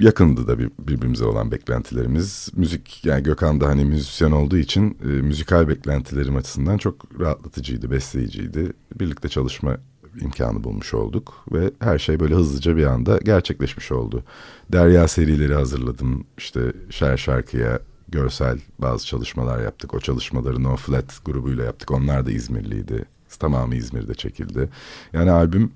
[0.00, 2.48] Yakındı da bir, birbirimize olan beklentilerimiz.
[2.56, 8.72] Müzik yani Gökhan da hani müzisyen olduğu için e, müzikal beklentilerim açısından çok rahatlatıcıydı, besleyiciydi.
[9.00, 9.76] Birlikte çalışma
[10.20, 14.24] imkanı bulmuş olduk ve her şey böyle hızlıca bir anda gerçekleşmiş oldu.
[14.72, 16.24] Derya serileri hazırladım.
[16.38, 19.94] İşte şer şarkıya görsel bazı çalışmalar yaptık.
[19.94, 21.90] O çalışmaları No Flat grubuyla yaptık.
[21.90, 23.04] Onlar da İzmirliydi.
[23.36, 24.68] Tamamı İzmir'de çekildi.
[25.12, 25.72] Yani albüm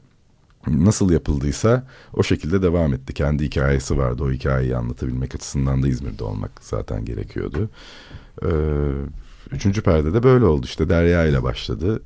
[0.66, 3.12] nasıl yapıldıysa o şekilde devam etti.
[3.12, 4.24] Kendi hikayesi vardı.
[4.24, 7.70] O hikayeyi anlatabilmek açısından da İzmir'de olmak zaten gerekiyordu.
[8.42, 8.48] Ee,
[9.50, 10.66] üçüncü perde de böyle oldu.
[10.66, 12.02] İşte Derya ile başladı.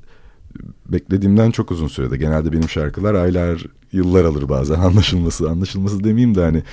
[0.85, 2.17] Beklediğimden çok uzun sürede.
[2.17, 5.49] Genelde benim şarkılar aylar, yıllar alır bazen anlaşılması.
[5.49, 6.63] Anlaşılması demeyeyim de hani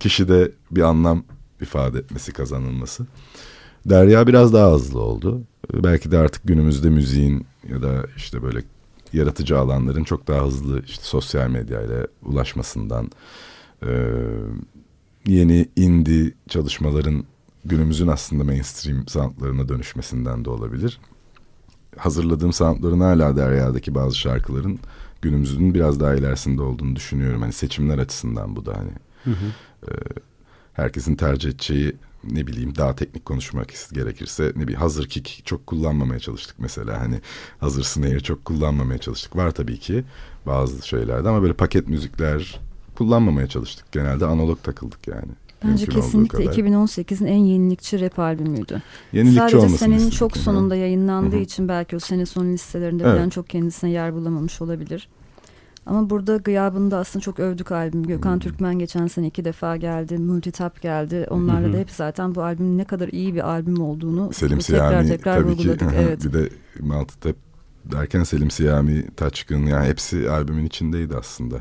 [0.00, 1.24] kişide bir anlam
[1.60, 3.06] ifade etmesi, kazanılması.
[3.86, 5.42] Derya biraz daha hızlı oldu.
[5.74, 8.62] Belki de artık günümüzde müziğin ya da işte böyle
[9.12, 13.10] yaratıcı alanların çok daha hızlı işte sosyal medyayla ulaşmasından
[13.86, 14.20] e,
[15.26, 17.24] yeni indie çalışmaların
[17.64, 21.00] günümüzün aslında mainstream sanatlarına dönüşmesinden de olabilir.
[21.96, 24.78] hazırladığım soundların hala Derya'daki bazı şarkıların
[25.22, 27.42] günümüzün biraz daha ilerisinde olduğunu düşünüyorum.
[27.42, 28.90] Hani seçimler açısından bu da hani.
[29.24, 29.46] Hı hı.
[29.88, 29.92] E,
[30.72, 31.96] herkesin tercih edeceği
[32.30, 37.20] ne bileyim daha teknik konuşmak gerekirse ne bir hazır kick çok kullanmamaya çalıştık mesela hani
[37.58, 40.04] hazır snare çok kullanmamaya çalıştık var tabii ki
[40.46, 42.60] bazı şeylerde ama böyle paket müzikler
[42.94, 45.32] kullanmamaya çalıştık genelde analog takıldık yani.
[45.64, 48.82] Bence kesinlikle 2018'in en yenilikçi rap albümüydü.
[49.12, 51.42] Yenilikçi Sadece senenin çok sonunda yayınlandığı Hı-hı.
[51.42, 53.16] için belki o sene sonu listelerinde evet.
[53.16, 55.08] falan çok kendisine yer bulamamış olabilir.
[55.86, 58.02] Ama burada gıyabında aslında çok övdük albüm.
[58.02, 58.40] Gökhan hmm.
[58.40, 60.18] Türkmen geçen sene iki defa geldi.
[60.18, 61.26] Multitap geldi.
[61.30, 61.72] Onlarla hmm.
[61.72, 65.36] da hep zaten bu albümün ne kadar iyi bir albüm olduğunu Selim tekrar Siyami, tekrar
[65.38, 65.80] tabii vurguladık.
[65.80, 66.24] Ki, evet.
[66.24, 66.48] bir de
[66.80, 67.36] Multitap
[67.84, 71.56] derken Selim Siyami, Taçkın yani hepsi albümün içindeydi aslında.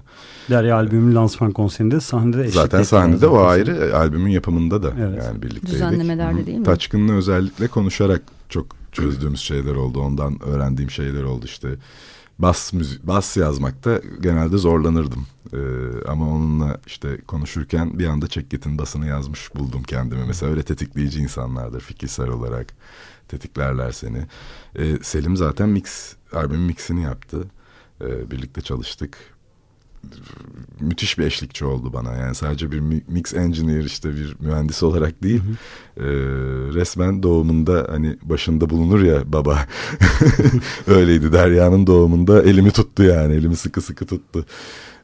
[0.49, 5.23] Derya albümün lansman konserinde sahnede eşlik Zaten sahnede o ayrı albümün yapımında da evet.
[5.25, 5.69] yani birlikteydik.
[5.69, 6.63] Düzenlemelerde değil mi?
[6.63, 9.99] Taçkın'la özellikle konuşarak çok çözdüğümüz şeyler oldu.
[9.99, 11.69] Ondan öğrendiğim şeyler oldu işte
[12.41, 15.27] bas müzik, bas yazmakta genelde zorlanırdım.
[15.53, 15.57] Ee,
[16.07, 20.25] ama onunla işte konuşurken bir anda Çekket'in basını yazmış buldum kendimi.
[20.25, 22.67] Mesela öyle tetikleyici insanlardır fikirsel olarak.
[23.27, 24.25] Tetiklerler seni.
[24.75, 27.47] Ee, Selim zaten mix, albümün mixini yaptı.
[28.01, 29.17] Ee, birlikte çalıştık
[30.79, 32.13] müthiş bir eşlikçi oldu bana.
[32.13, 35.41] Yani sadece bir mix engineer işte bir mühendis olarak değil.
[35.43, 36.03] Hı hı.
[36.03, 36.09] E,
[36.73, 39.59] resmen doğumunda hani başında bulunur ya baba.
[40.87, 43.33] Öyleydi Derya'nın doğumunda elimi tuttu yani.
[43.35, 44.45] Elimi sıkı sıkı tuttu.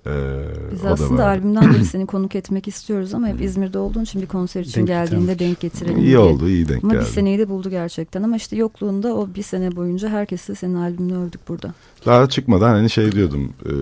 [0.07, 4.27] Ee, Biz aslında albümden beri seni konuk etmek istiyoruz ama hep İzmir'de olduğun için bir
[4.27, 5.39] konser için denk geldiğinde getirmiş.
[5.39, 6.17] denk getirelim İyi diye.
[6.17, 7.01] oldu, iyi denk ama geldi.
[7.01, 10.75] Ama bir seneyi de buldu gerçekten ama işte yokluğunda o bir sene boyunca herkesi senin
[10.75, 11.73] albümünü övdük burada.
[12.05, 13.73] Daha çıkmadan hani şey diyordum e,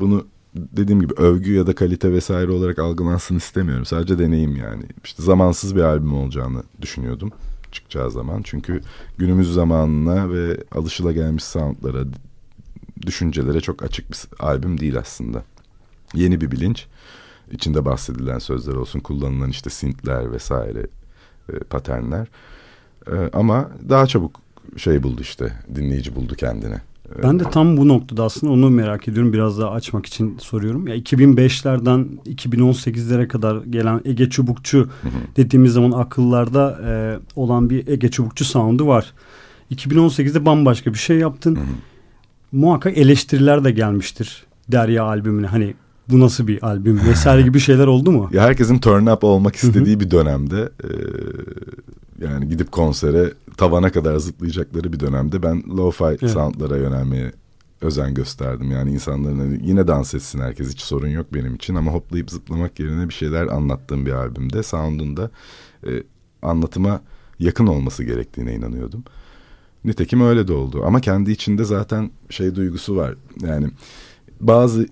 [0.00, 3.84] bunu dediğim gibi övgü ya da kalite vesaire olarak algılansın istemiyorum.
[3.84, 4.84] Sadece deneyim yani.
[5.04, 7.32] İşte zamansız bir albüm olacağını düşünüyordum
[7.72, 8.42] çıkacağı zaman.
[8.42, 8.80] Çünkü
[9.18, 12.04] günümüz zamanına ve alışılagelmiş soundlara,
[13.02, 15.44] düşüncelere çok açık bir albüm değil aslında.
[16.14, 16.86] Yeni bir bilinç.
[17.50, 20.86] içinde bahsedilen sözler olsun, kullanılan işte synthler vesaire
[21.52, 22.26] e, paternler.
[23.06, 24.40] E, ama daha çabuk
[24.76, 26.80] şey buldu işte, dinleyici buldu kendine.
[27.22, 29.32] Ben de tam bu noktada aslında onu merak ediyorum.
[29.32, 30.86] Biraz daha açmak için soruyorum.
[30.86, 34.88] Ya 2005'lerden 2018'lere kadar gelen Ege Çubukçu
[35.36, 39.12] dediğimiz zaman akıllarda e, olan bir Ege Çubukçu sound'u var.
[39.70, 41.58] 2018'de bambaşka bir şey yaptın.
[42.52, 45.46] Muhakkak eleştiriler de gelmiştir Derya albümüne.
[45.46, 45.74] Hani
[46.08, 48.30] bu nasıl bir albüm vesaire gibi şeyler oldu mu?
[48.32, 50.88] Ya herkesin turn up olmak istediği bir dönemde e,
[52.24, 56.30] yani gidip konsere tavana kadar zıplayacakları bir dönemde ben lo-fi evet.
[56.30, 57.32] soundlara yönelmeye
[57.80, 58.70] özen gösterdim.
[58.70, 62.80] Yani insanların hani yine dans etsin herkes hiç sorun yok benim için ama hoplayıp zıplamak
[62.80, 65.30] yerine bir şeyler anlattığım bir albümde sound'unda
[65.86, 65.90] e,
[66.42, 67.00] anlatıma
[67.38, 69.04] yakın olması gerektiğine inanıyordum.
[69.84, 73.14] Nitekim öyle de oldu ama kendi içinde zaten şey duygusu var.
[73.42, 73.68] Yani
[74.40, 74.86] bazı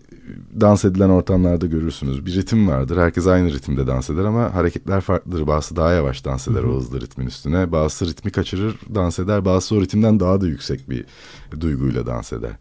[0.61, 2.27] dans edilen ortamlarda görürsünüz.
[2.27, 2.97] Bir ritim vardır.
[2.97, 5.47] Herkes aynı ritimde dans eder ama hareketler farklıdır.
[5.47, 7.73] Bazısı daha yavaş dans eder o hızlı ritmin üstüne.
[7.73, 9.45] Bazısı ritmi kaçırır dans eder.
[9.45, 11.05] Bazısı o ritimden daha da yüksek bir
[11.61, 12.53] duyguyla dans eder.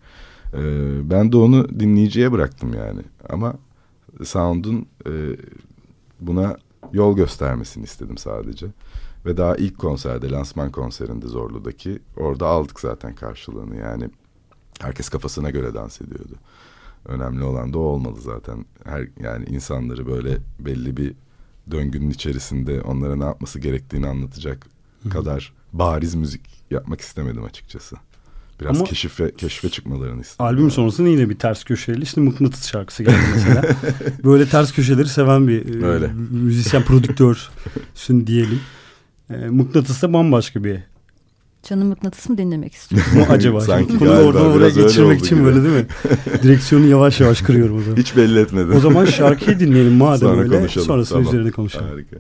[0.53, 3.01] Ee, ben de onu dinleyiciye bıraktım yani.
[3.30, 3.53] Ama
[4.23, 5.12] sound'un e,
[6.19, 6.58] buna
[6.93, 8.67] yol göstermesini istedim sadece.
[9.25, 13.75] Ve daha ilk konserde, lansman konserinde Zorlu'daki orada aldık zaten karşılığını.
[13.75, 14.10] Yani
[14.82, 16.34] herkes kafasına göre dans ediyordu.
[17.08, 18.65] Önemli olan da o olmalı zaten.
[18.84, 21.13] Her yani insanları böyle belli bir
[21.72, 24.67] döngünün içerisinde onlara ne yapması gerektiğini anlatacak
[25.04, 25.10] Hı.
[25.10, 26.41] kadar bariz müzik
[26.72, 27.96] yapmak istemedim açıkçası.
[28.62, 30.46] Biraz Ama keşife, keşfe çıkmalarını istedim.
[30.46, 30.72] Albüm yani.
[30.72, 33.63] sonrasında yine bir ters köşeli işte Mıknatıs şarkısı geldi mesela.
[34.24, 37.48] Böyle ters köşeleri seven bir e, müzisyen, prodüktörsün
[38.28, 38.60] diyelim.
[39.30, 40.80] E, Mıknatıs da bambaşka bir
[41.69, 43.25] Canım mıknatıs mı dinlemek istiyorsun?
[43.30, 43.62] acaba?
[43.62, 45.45] Sanki Bunu oradan oraya geçirmek için gibi.
[45.45, 45.86] böyle değil mi?
[46.43, 47.97] Direksiyonu yavaş yavaş kırıyorum o zaman.
[47.97, 48.75] Hiç belli etmedim.
[48.75, 50.58] O zaman şarkıyı dinleyelim madem Sonra öyle.
[50.58, 50.88] Konuşalım.
[50.88, 51.34] Sonrasında tamam.
[51.34, 51.88] üzerine konuşalım.
[51.89, 52.15] Harika.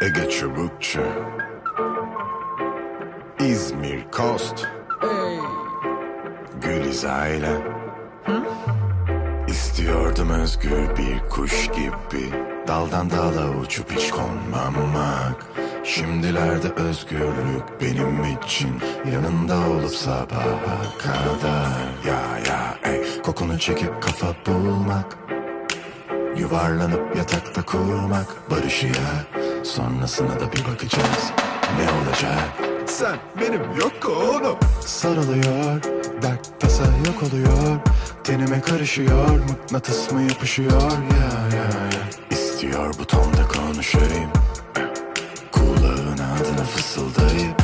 [0.00, 1.00] Ege Çubukçu
[3.40, 4.66] İzmir Kost
[5.00, 5.38] hey.
[6.62, 7.52] Gülizayla
[8.24, 8.32] Hı?
[9.74, 12.32] İstiyordum özgür bir kuş gibi.
[12.68, 15.46] Daldan dala uçup hiç konmamak.
[15.84, 18.80] Şimdilerde özgürlük benim için.
[19.12, 21.66] Yanında olup sabaha kadar.
[22.06, 25.18] Ya ya ey kokunu çekip kafa bulmak.
[26.36, 28.50] Yuvarlanıp yatakta kurmak.
[28.50, 31.32] Barışı ya sonrasına da bir bakacağız.
[31.78, 32.38] Ne olacak?
[32.86, 37.80] Sen benim yok onu Sarılıyor dert tasa yok oluyor.
[38.24, 39.28] Tenime karışıyor.
[39.28, 40.82] Mıknatıs mı yapışıyor.
[40.82, 44.30] Ya ya ya İstiyor butonda konuşayım.
[45.52, 45.84] Cool
[46.64, 47.62] bana fısıldayıp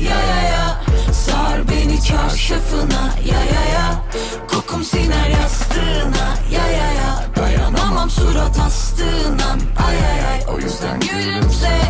[0.00, 0.80] Ya ya ya.
[1.12, 3.14] Sar beni çarşafına.
[3.24, 4.04] Ya ya ya.
[4.48, 6.34] Kokum siner yastığına.
[6.50, 7.26] Ya ya ya.
[7.36, 9.56] Dayanamam surat astığına
[9.88, 10.40] Ay ay ay.
[10.54, 11.80] O yüzden gülümse.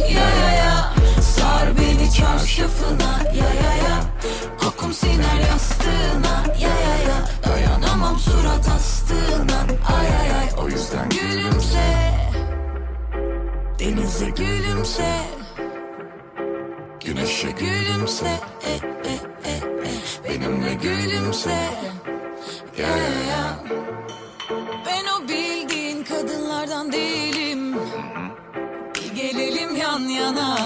[0.00, 0.91] Ya ya ya
[1.62, 4.04] Sar beni çarşafına Ya ya ya.
[4.60, 7.28] Kokum siner yastığına Ya ya ya.
[7.48, 9.66] Dayanamam surat astığına
[9.98, 10.48] Ay ay ay.
[10.64, 11.94] O yüzden gülümse.
[13.78, 15.16] Denize gülümse.
[17.04, 18.40] Güneşe gülümse.
[18.66, 18.72] E,
[19.08, 20.28] e, e, e.
[20.28, 21.56] Benimle gülümse.
[22.78, 23.58] Ya ya ya.
[24.86, 27.31] Ben o bildiğin kadınlardan değilim.
[27.31, 27.31] Bir
[29.22, 30.56] gelelim yan yana.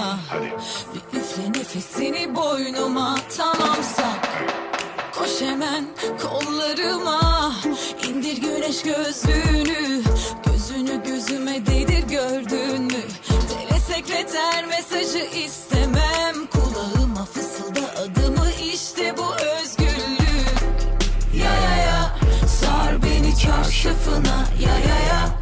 [0.93, 3.15] Bir üfle nefesini boynuma.
[3.37, 4.27] Tamamsak
[5.15, 5.85] Koş hemen
[6.21, 7.53] kollarıma.
[8.07, 10.01] İndir güneş gözlüğünü.
[10.45, 13.03] Gözünü gözüme değdir gördün mü?
[13.53, 16.35] Telesekreter mesajı istemem.
[16.51, 20.57] Kulağıma fısılda adımı işte bu özgürlük.
[21.33, 22.15] Ya ya ya
[22.47, 24.45] sar beni çarşafına.
[24.61, 25.36] Ya ya ya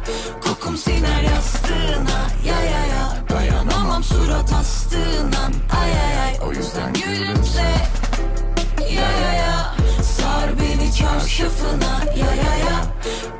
[4.26, 6.34] surat astığından Ay ay ay.
[6.48, 7.74] O yüzden gülümse.
[8.90, 9.74] Ya ya ya.
[10.02, 12.78] Sar beni çarşafına Ya ya ya.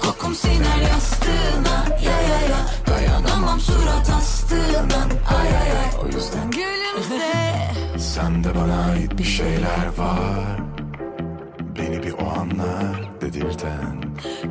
[0.03, 1.97] Kokum siner yastığına.
[2.05, 2.67] Ya ya ya.
[2.87, 5.91] Dayanamam surat astığından Ay ay ay.
[6.03, 7.33] O yüzden gülümse.
[7.99, 10.61] Sende bana ait bir şeyler var.
[11.79, 14.03] Beni bir o anlar dedirten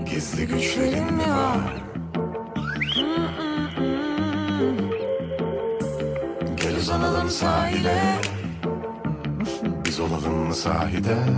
[0.10, 1.86] Gizli güçlerin mi var?
[2.96, 3.55] Gel
[6.86, 8.22] uzanalım sahile.
[9.86, 11.34] Biz olalım mı sahiden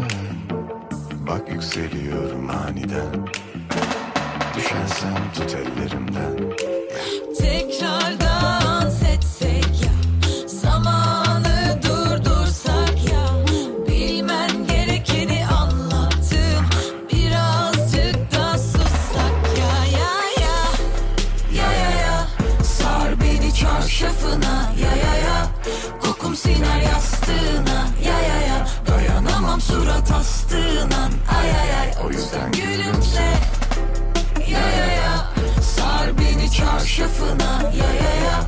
[1.27, 3.27] Bak yükseliyorum aniden.
[4.55, 6.66] Düşersem tut ellerimden
[29.67, 31.93] Surat astığına Ay ay ay.
[32.05, 33.23] O yüzden gülümse.
[34.51, 35.33] Ya ya ya.
[35.61, 37.61] Sar beni çarşafına.
[37.63, 38.39] Ya ya ya.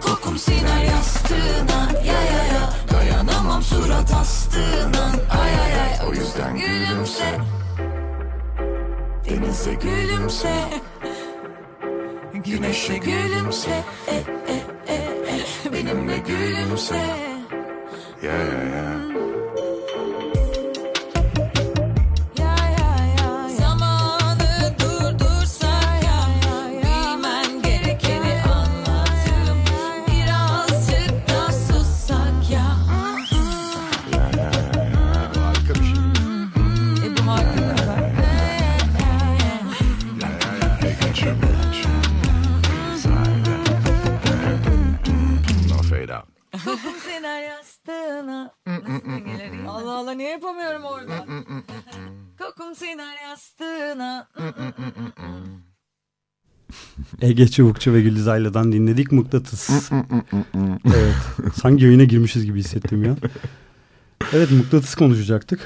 [0.00, 1.98] Kokum siner yastığına.
[2.04, 2.70] Ya ya ya.
[2.92, 5.04] Dayanamam surat astığına
[5.42, 6.08] Ay ay ay.
[6.08, 7.38] O yüzden gülümse.
[9.28, 10.54] Denize gülümse.
[12.34, 13.84] Güneşe gülümse.
[14.08, 14.56] e, e,
[14.88, 15.72] e, e.
[15.72, 17.00] Benimle gülümse.
[18.22, 19.31] Ya ya ya
[52.74, 54.28] siner yastığına
[57.22, 59.70] Ege Çubukçu ve Güliz Ayla'dan dinledik Mıknatıs.
[60.84, 61.14] evet.
[61.54, 63.16] Sanki yayına girmişiz gibi hissettim ya.
[64.32, 65.60] Evet Mıknatıs konuşacaktık.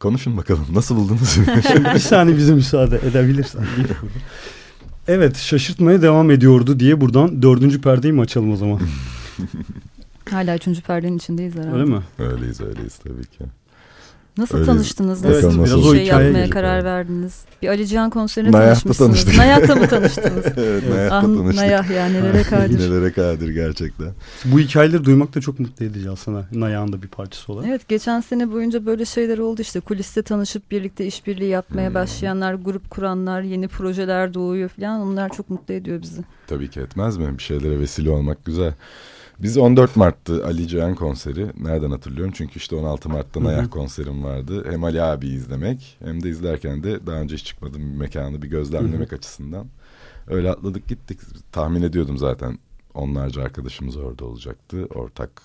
[0.00, 1.38] Konuşun bakalım nasıl buldunuz?
[1.94, 3.66] Bir saniye bize müsaade edebilirsen.
[5.08, 8.80] Evet şaşırtmaya devam ediyordu diye buradan dördüncü perdeyi mi açalım o zaman?
[10.30, 11.74] Hala üçüncü perdenin içindeyiz herhalde.
[11.74, 12.02] Öyle mi?
[12.18, 13.44] öyleyiz öyleyiz tabii ki.
[14.38, 15.24] Nasıl Öyle- tanıştınız?
[15.24, 16.84] Evet, Nasıl biraz bir o şey yapmaya girecek karar abi.
[16.84, 17.44] verdiniz?
[17.62, 19.08] Bir Ali Cihan konserine Nayah'ta tanışmışsınız.
[19.24, 19.38] tanıştık.
[19.38, 20.44] Nayah'ta mı tanıştınız?
[20.56, 21.54] evet, Nayah'ta ah tanıştık.
[21.56, 22.78] Nayah ya nelere kadir.
[22.78, 24.08] Nelere kadir gerçekten.
[24.44, 26.44] Bu hikayeleri duymak da çok mutlu edici aslında.
[26.52, 27.68] Nayağın da bir parçası olarak.
[27.68, 31.94] Evet geçen sene boyunca böyle şeyler oldu işte kuliste tanışıp birlikte işbirliği yapmaya Hmm.
[31.94, 36.20] başlayanlar, grup kuranlar, yeni projeler doğuyor falan onlar çok mutlu ediyor bizi.
[36.46, 37.38] Tabii ki etmez mi?
[37.38, 38.72] Bir şeylere vesile olmak güzel.
[39.42, 41.52] Biz 14 Mart'tı Ali Cihan konseri.
[41.60, 42.32] Nereden hatırlıyorum?
[42.36, 43.44] Çünkü işte 16 Mart'ta.
[43.44, 44.66] Nayah konserim vardı.
[44.70, 48.48] Hem Ali abi izlemek hem de izlerken de daha önce hiç çıkmadığım bir mekanı bir
[48.48, 49.66] gözlemlemek açısından.
[50.26, 51.20] Öyle atladık gittik.
[51.52, 52.58] Tahmin ediyordum zaten
[52.94, 54.86] onlarca arkadaşımız orada olacaktı.
[54.94, 55.42] Ortak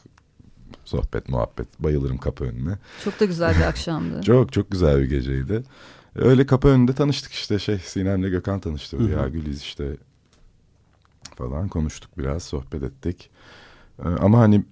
[0.86, 1.68] sohbet, muhabbet.
[1.80, 2.78] Bayılırım kapı önüne.
[3.04, 4.22] Çok da güzel bir akşamdı.
[4.26, 5.64] Çok çok güzel bir geceydi.
[6.16, 8.98] Öyle kapı önünde tanıştık işte şey Sinem'le Gökhan tanıştı.
[8.98, 9.98] Ya Güliz işte
[11.36, 13.30] falan konuştuk biraz sohbet ettik.
[14.00, 14.64] Ee, ama hani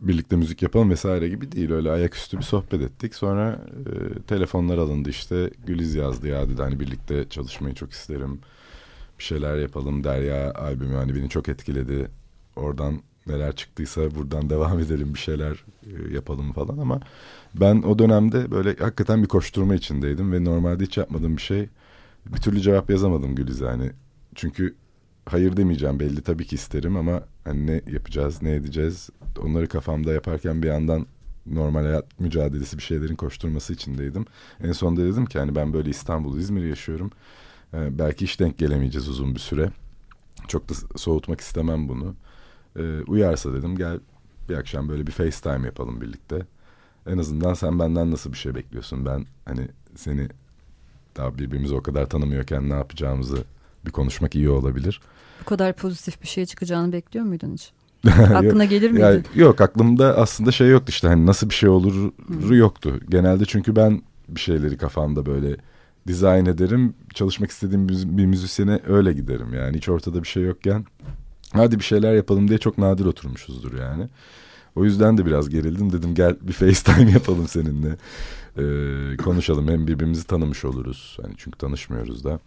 [0.00, 1.70] birlikte müzik yapalım vesaire gibi değil.
[1.70, 3.14] Öyle ayaküstü bir sohbet ettik.
[3.14, 5.50] Sonra e, telefonlar alındı işte.
[5.66, 8.40] Güliz yazdı ya dedi hani birlikte çalışmayı çok isterim.
[9.18, 10.04] Bir şeyler yapalım.
[10.04, 12.10] Derya albümü hani beni çok etkiledi.
[12.56, 17.00] Oradan neler çıktıysa buradan devam edelim bir şeyler e, yapalım falan ama
[17.54, 21.68] ben o dönemde böyle hakikaten bir koşturma içindeydim ve normalde hiç yapmadığım bir şey
[22.26, 23.90] bir türlü cevap yazamadım Güliz'e hani
[24.34, 24.74] çünkü
[25.26, 29.10] hayır demeyeceğim belli tabii ki isterim ama hani ne yapacağız ne edeceğiz
[29.42, 31.06] onları kafamda yaparken bir yandan
[31.46, 34.24] normal hayat mücadelesi bir şeylerin koşturması içindeydim.
[34.60, 37.10] En sonunda dedim ki hani ben böyle İstanbul, İzmir yaşıyorum.
[37.74, 39.70] Ee, belki hiç denk gelemeyeceğiz uzun bir süre.
[40.48, 42.14] Çok da soğutmak istemem bunu.
[42.76, 44.00] Ee, uyarsa dedim gel
[44.48, 46.46] bir akşam böyle bir FaceTime yapalım birlikte.
[47.06, 49.06] En azından sen benden nasıl bir şey bekliyorsun?
[49.06, 50.28] Ben hani seni
[51.16, 53.44] daha birbirimizi o kadar tanımıyorken ne yapacağımızı
[53.86, 55.00] bir konuşmak iyi olabilir.
[55.40, 57.72] Bu kadar pozitif bir şey çıkacağını bekliyor muydun hiç?
[58.34, 59.02] Aklına gelir miydi?
[59.02, 62.52] Yani, yok aklımda aslında şey yoktu işte hani nasıl bir şey olur hmm.
[62.52, 63.00] yoktu.
[63.08, 65.56] Genelde çünkü ben bir şeyleri kafamda böyle
[66.06, 66.94] dizayn ederim.
[67.14, 70.84] Çalışmak istediğim bir müzisyene öyle giderim yani hiç ortada bir şey yokken
[71.52, 74.08] hadi bir şeyler yapalım diye çok nadir oturmuşuzdur yani.
[74.76, 77.96] O yüzden de biraz gerildim dedim gel bir FaceTime yapalım seninle.
[78.58, 81.18] Ee, konuşalım hem birbirimizi tanımış oluruz.
[81.22, 82.40] Hani çünkü tanışmıyoruz da.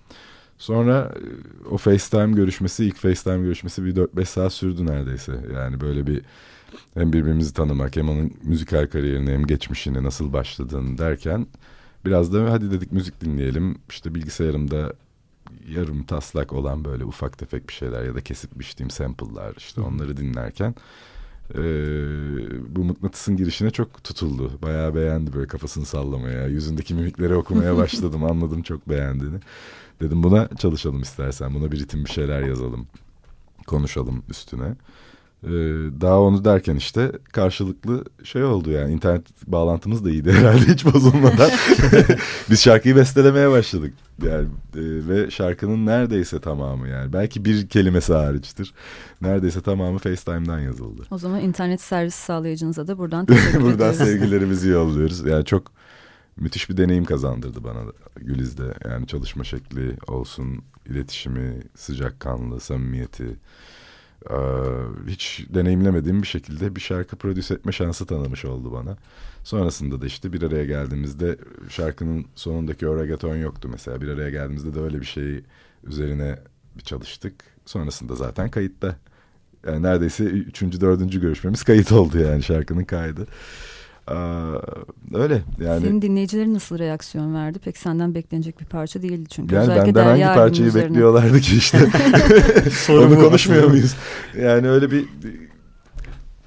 [0.61, 5.31] Sonra e, o FaceTime görüşmesi, ilk FaceTime görüşmesi bir 4-5 saat sürdü neredeyse.
[5.53, 6.21] Yani böyle bir
[6.93, 11.47] hem birbirimizi tanımak hem onun müzikal kariyerini hem geçmişini nasıl başladığını derken
[12.05, 13.77] biraz da hadi dedik müzik dinleyelim.
[13.89, 14.93] İşte bilgisayarımda
[15.69, 20.17] yarım taslak olan böyle ufak tefek bir şeyler ya da kesip biçtiğim sample'lar işte onları
[20.17, 20.75] dinlerken
[21.55, 24.51] e, bu mıknatısın girişine çok tutuldu.
[24.61, 26.47] Bayağı beğendi böyle kafasını sallamaya.
[26.47, 28.23] Yüzündeki mimikleri okumaya başladım.
[28.23, 29.37] Anladım çok beğendiğini.
[30.01, 31.53] Dedim buna çalışalım istersen.
[31.53, 32.87] Buna bir ritim bir şeyler yazalım.
[33.67, 34.75] Konuşalım üstüne.
[35.43, 35.49] Ee,
[36.01, 41.51] daha onu derken işte karşılıklı şey oldu yani internet bağlantımız da iyiydi herhalde hiç bozulmadan.
[42.49, 43.93] Biz şarkıyı bestelemeye başladık.
[44.23, 48.73] Yani e, ve şarkının neredeyse tamamı yani belki bir kelimesi hariçtir.
[49.21, 51.01] Neredeyse tamamı FaceTime'dan yazıldı.
[51.11, 55.25] O zaman internet servis sağlayıcınıza da buradan teşekkür Buradan sevgilerimizi yolluyoruz.
[55.25, 55.71] Yani çok
[56.37, 57.79] müthiş bir deneyim kazandırdı bana
[58.15, 58.73] Güliz'de.
[58.85, 63.37] Yani çalışma şekli olsun, iletişimi, sıcakkanlı, samimiyeti.
[64.29, 64.35] Ee,
[65.07, 68.97] hiç deneyimlemediğim bir şekilde bir şarkı prodüse etme şansı tanımış oldu bana.
[69.43, 71.37] Sonrasında da işte bir araya geldiğimizde
[71.69, 74.01] şarkının sonundaki o reggaeton yoktu mesela.
[74.01, 75.43] Bir araya geldiğimizde de öyle bir şey
[75.83, 76.39] üzerine
[76.77, 77.33] bir çalıştık.
[77.65, 78.95] Sonrasında zaten kayıtta.
[79.67, 83.27] Yani neredeyse üçüncü, dördüncü görüşmemiz kayıt oldu yani şarkının kaydı.
[84.09, 84.13] Ee,
[85.13, 85.81] öyle yani.
[85.81, 87.59] Senin dinleyicilerin nasıl reaksiyon verdi?
[87.59, 89.55] Pek senden beklenecek bir parça değildi çünkü.
[89.55, 90.89] Yani Özellikle benden hangi parçayı üzerine.
[90.89, 91.77] bekliyorlardı ki işte.
[92.89, 93.95] Onu konuşmuyor muyuz?
[94.41, 95.50] Yani öyle bir, bir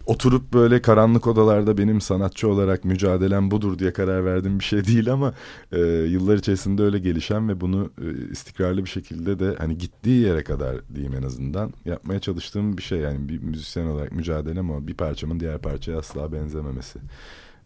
[0.06, 5.12] oturup böyle karanlık odalarda benim sanatçı olarak mücadelem budur diye karar verdiğim bir şey değil
[5.12, 5.34] ama
[5.72, 10.44] e, yıllar içerisinde öyle gelişen ve bunu e, istikrarlı bir şekilde de hani gittiği yere
[10.44, 14.94] kadar diyeyim en azından yapmaya çalıştığım bir şey yani bir müzisyen olarak mücadelem o bir
[14.94, 16.98] parçamın diğer parçaya asla benzememesi.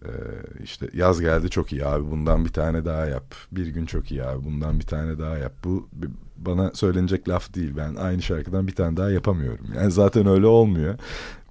[0.05, 0.09] Ee,
[0.65, 3.35] işte yaz geldi çok iyi abi bundan bir tane daha yap.
[3.53, 5.53] Bir gün çok iyi abi bundan bir tane daha yap.
[5.65, 5.89] Bu
[6.37, 7.73] bana söylenecek laf değil.
[7.77, 9.67] Ben aynı şarkıdan bir tane daha yapamıyorum.
[9.77, 10.95] Yani zaten öyle olmuyor.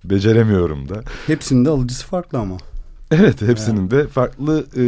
[0.03, 1.03] Beceremiyorum da.
[1.27, 2.57] Hepsinin de alıcısı farklı ama.
[3.11, 3.91] Evet hepsinin yani.
[3.91, 4.81] de farklı e,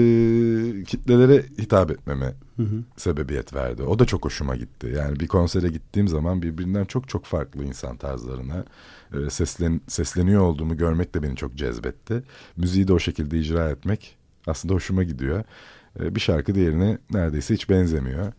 [0.83, 2.83] kitlelere hitap etmeme hı hı.
[2.97, 3.83] sebebiyet verdi.
[3.83, 4.93] O da çok hoşuma gitti.
[4.97, 8.65] Yani bir konsere gittiğim zaman birbirinden çok çok farklı insan tarzlarına
[9.13, 12.23] e, seslen, sesleniyor olduğumu görmek de beni çok cezbetti.
[12.57, 15.43] Müziği de o şekilde icra etmek aslında hoşuma gidiyor.
[15.99, 18.33] E, bir şarkı diğerine neredeyse hiç benzemiyor.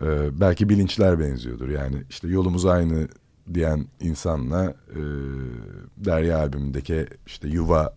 [0.00, 1.68] E, belki bilinçler benziyordur.
[1.68, 3.08] Yani işte yolumuz aynı
[3.54, 5.02] diyen insanla e,
[5.96, 7.94] Derya albümündeki işte yuva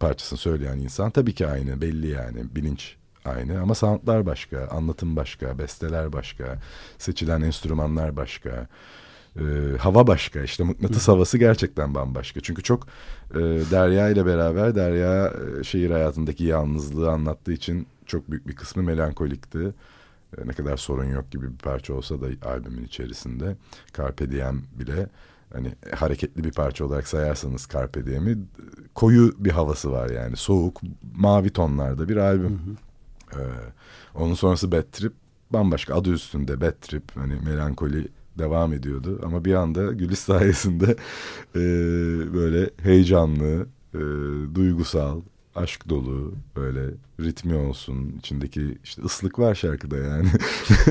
[0.00, 5.58] parçasını söyleyen insan tabii ki aynı belli yani bilinç aynı ama soundlar başka, anlatım başka,
[5.58, 6.58] besteler başka,
[6.98, 8.68] seçilen enstrümanlar başka,
[9.36, 9.42] e,
[9.78, 12.40] hava başka işte mıknatıs havası gerçekten bambaşka.
[12.40, 12.86] Çünkü çok
[13.30, 13.38] e,
[13.70, 19.74] Derya ile beraber Derya e, şehir hayatındaki yalnızlığı anlattığı için çok büyük bir kısmı melankolikti.
[20.38, 23.56] E, ne kadar sorun yok gibi bir parça olsa da albümün içerisinde
[23.96, 25.08] Carpe Diem bile
[25.52, 28.38] hani hareketli bir parça olarak sayarsanız Carpe Diem'i
[28.94, 30.80] koyu bir havası var yani soğuk
[31.16, 32.50] mavi tonlarda bir albüm.
[32.50, 33.40] Hı hı.
[33.40, 33.44] Ee,
[34.14, 35.12] onun sonrası Bad Trip
[35.50, 38.08] bambaşka adı üstünde Bad Trip hani melankoli
[38.38, 40.96] devam ediyordu ama bir anda Gülis sayesinde
[41.56, 41.60] e,
[42.34, 44.00] böyle heyecanlı, e,
[44.54, 45.20] duygusal,
[45.58, 50.28] aşk dolu böyle ritmi olsun içindeki işte ıslık var şarkıda yani.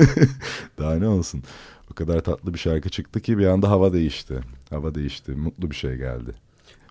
[0.78, 1.42] Daha ne olsun?
[1.90, 4.40] O kadar tatlı bir şarkı çıktı ki bir anda hava değişti.
[4.70, 6.34] Hava değişti mutlu bir şey geldi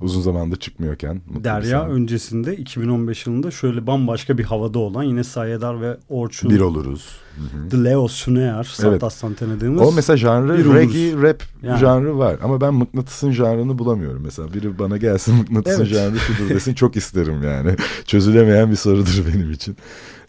[0.02, 1.22] Uzun zamandır çıkmıyorken.
[1.44, 6.50] Derya öncesinde 2015 yılında şöyle bambaşka bir havada olan yine Sayedar ve Orçun.
[6.50, 7.08] Bir oluruz.
[7.36, 7.70] Hı-hı.
[7.70, 9.40] The Leo Suneer, Satas'tan evet.
[9.40, 9.82] tanıdığımız.
[9.82, 11.80] O mesela janrı reggae rap yani.
[11.80, 12.38] janrı var.
[12.44, 14.22] Ama ben mıknatısın janrını bulamıyorum.
[14.24, 15.94] Mesela biri bana gelsin mıknatısın evet.
[15.94, 17.76] janrı şudur desin çok isterim yani.
[18.06, 19.78] Çözülemeyen bir sorudur benim için.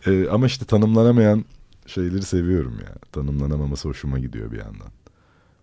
[0.07, 1.45] Ee, ama işte tanımlanamayan
[1.87, 2.95] şeyleri seviyorum ya.
[3.13, 4.89] Tanımlanamaması hoşuma gidiyor bir yandan.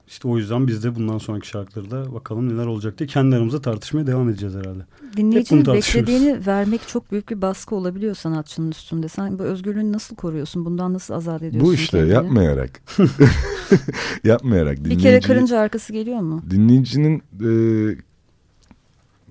[0.08, 4.08] İşte o yüzden biz de bundan sonraki şarkılarda bakalım neler olacak diye kendi aramızda tartışmaya
[4.08, 4.86] devam edeceğiz herhalde.
[5.18, 9.08] Dinleyicinin beklediğini vermek çok büyük bir baskı olabiliyor sanatçının üstünde.
[9.08, 10.66] Sen bu özgürlüğünü nasıl koruyorsun?
[10.66, 11.70] Bundan nasıl azat ediyorsun?
[11.70, 12.14] Bu işte kendini?
[12.14, 12.82] yapmayarak.
[14.24, 14.78] yapmayarak.
[14.78, 16.43] Dinleyici, bir kere kırınca arkası geliyor mu?
[16.49, 17.51] Dinleyicinin e,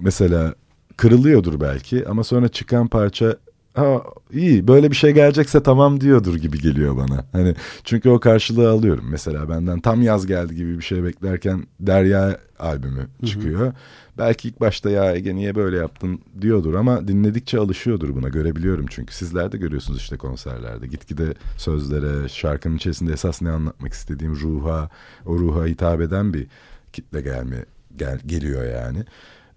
[0.00, 0.54] mesela
[0.96, 3.36] kırılıyordur belki ama sonra çıkan parça
[3.74, 4.02] ha
[4.32, 7.24] iyi böyle bir şey gelecekse tamam diyordur gibi geliyor bana.
[7.32, 7.54] Hani
[7.84, 9.04] çünkü o karşılığı alıyorum.
[9.10, 13.60] Mesela benden tam yaz geldi gibi bir şey beklerken Derya albümü çıkıyor.
[13.60, 13.72] Hı hı.
[14.18, 19.14] Belki ilk başta ya Ege niye böyle yaptın diyordur ama dinledikçe alışıyordur buna görebiliyorum çünkü
[19.14, 24.90] sizler de görüyorsunuz işte konserlerde gitgide sözlere şarkının içerisinde esas ne anlatmak istediğim ruha
[25.26, 26.46] o ruha hitap eden bir
[26.92, 27.64] kitle gelme
[27.96, 29.04] gel, geliyor yani.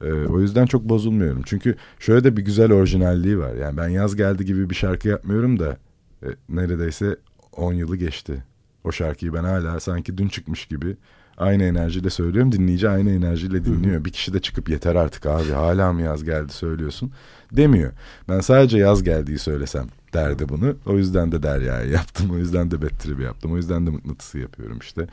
[0.02, 1.42] Ee, o yüzden çok bozulmuyorum.
[1.46, 3.54] Çünkü şöyle de bir güzel orijinalliği var.
[3.54, 5.78] Yani ben yaz geldi gibi bir şarkı yapmıyorum da
[6.24, 7.18] e, neredeyse
[7.52, 8.44] 10 yılı geçti.
[8.84, 10.98] O şarkıyı ben hala sanki dün çıkmış gibi
[11.38, 12.52] aynı enerjiyle söylüyorum.
[12.52, 14.00] Dinleyici aynı enerjiyle dinliyor.
[14.00, 14.06] Hı.
[14.06, 17.12] Bir kişi de çıkıp yeter artık abi hala mı yaz geldi söylüyorsun
[17.52, 17.92] demiyor.
[18.30, 20.76] Ben sadece yaz geldiği söylesem derdi bunu.
[20.86, 22.32] O yüzden de Derya'yı yaptım.
[22.32, 23.52] O yüzden de Bettir'i yaptım.
[23.52, 25.08] O yüzden de mıknatısı yapıyorum işte.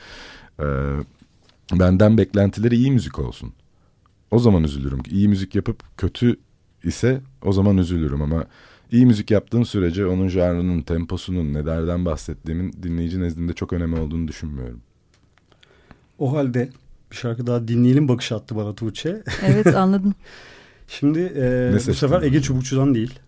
[0.60, 0.64] Ee,
[1.72, 3.52] benden beklentileri iyi müzik olsun.
[4.34, 4.98] O zaman üzülürüm.
[5.10, 6.36] İyi müzik yapıp kötü
[6.84, 8.44] ise o zaman üzülürüm ama
[8.92, 14.80] iyi müzik yaptığım sürece onun janrının, temposunun, nelerden bahsettiğimin dinleyici nezdinde çok önemli olduğunu düşünmüyorum.
[16.18, 16.68] O halde
[17.10, 19.22] bir şarkı daha dinleyelim bakış attı bana Tuğçe.
[19.42, 20.14] Evet anladım.
[20.88, 23.18] Şimdi e, bu sefer Ege Çubukçu'dan değil.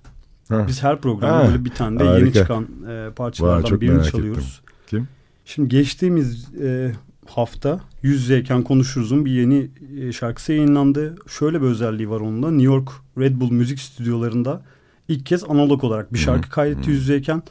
[0.49, 0.65] Ha.
[0.69, 2.25] Biz her programda böyle bir tane de Harika.
[2.25, 4.63] yeni çıkan e, parçalardan Vay, birini çalıyoruz.
[4.63, 4.75] Ettim.
[4.87, 5.09] Kim?
[5.45, 6.93] Şimdi geçtiğimiz e,
[7.31, 9.71] hafta yüz yüzeyken konuşuruzun bir yeni
[10.01, 11.17] e, şarkısı yayınlandı.
[11.29, 12.51] Şöyle bir özelliği var onunla.
[12.51, 14.63] New York Red Bull müzik stüdyolarında
[15.09, 17.43] ilk kez analog olarak bir şarkı kaydetti yüz yüzeyken.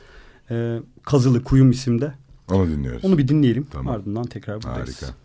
[0.52, 2.14] E, Kazılı Kuyum isimde.
[2.52, 3.06] Onu dinliyoruz.
[3.06, 3.68] Onu bir dinleyelim.
[3.72, 3.96] Tamam.
[3.96, 5.02] Ardından tekrar buradayız.
[5.02, 5.25] Harika.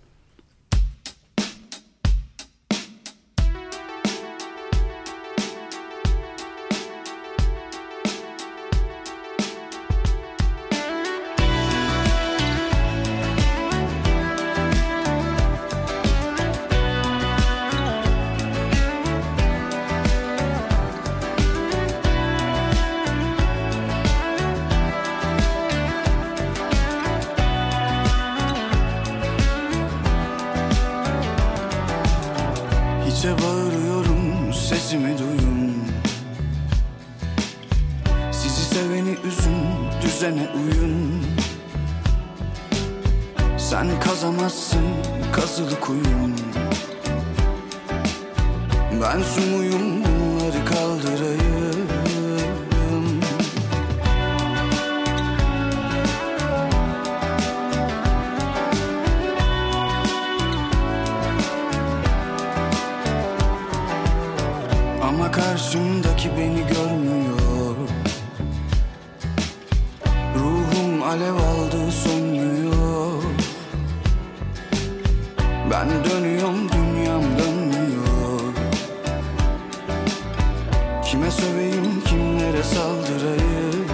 [75.71, 78.41] Ben dönüyorum dünyam dönmüyor
[81.05, 83.87] Kime söveyim kimlere saldırayım?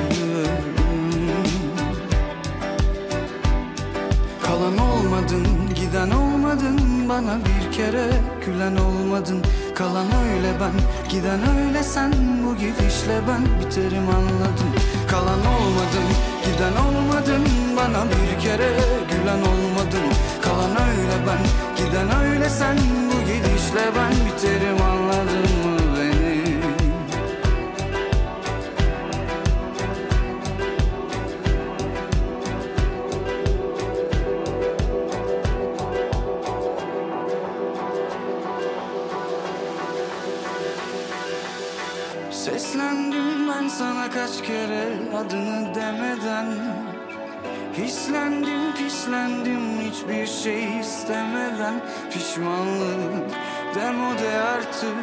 [4.42, 8.10] Kalan olmadın giden olmadın Bana bir kere
[8.46, 9.42] gülen olmadın.
[9.74, 10.72] Kalan öyle ben
[11.10, 12.12] giden öyle sen
[12.46, 14.70] Bu gidişle ben biterim anladım
[15.08, 16.08] Kalan olmadın
[16.46, 18.70] giden olmadın sana bir kere
[19.10, 20.06] gülen olmadım.
[20.42, 21.42] Kalan öyle ben
[21.76, 22.76] giden öyle sen.
[23.08, 25.75] Bu gidişle ben biterim anladın mı
[49.26, 51.74] öğrendim hiçbir şey istemeden
[52.10, 53.30] Pişmanlık
[53.74, 54.96] demode artık.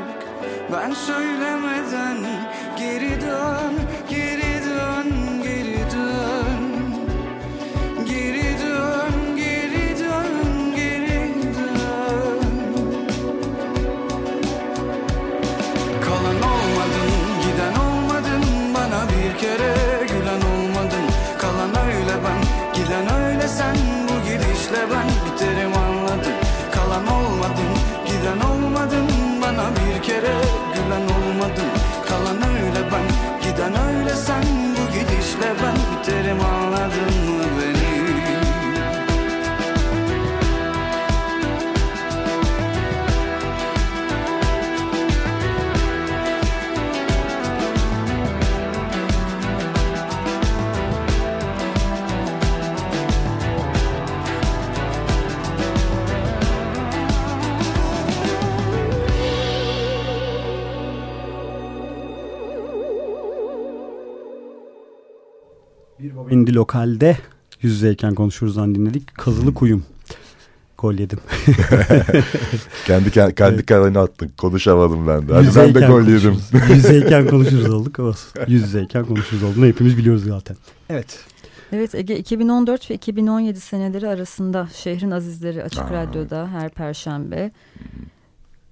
[0.72, 2.18] Ben söylemeden
[2.78, 3.74] geri dön
[4.10, 4.43] geri
[66.34, 67.18] Bir Baba Indi Lokal'de
[67.62, 69.16] yüz yüzeyken konuşuruzdan dinledik.
[69.16, 69.86] Kazılı Kuyum.
[70.78, 71.20] Gol yedim.
[72.86, 73.98] kendi kendi, kendi evet.
[73.98, 74.32] attın.
[74.38, 75.34] Konuşamadım ben de.
[75.34, 76.38] Hadi ben de gol yedim.
[76.74, 78.00] yüzeyken konuşuruz olduk.
[78.48, 80.58] Yüz yüzeyken konuşuruz olduğunu hepimiz biliyoruz zaten.
[80.90, 81.20] Evet.
[81.72, 85.94] Evet Ege 2014 ve 2017 seneleri arasında Şehrin Azizleri Açık Aa.
[85.94, 87.52] Radyo'da her perşembe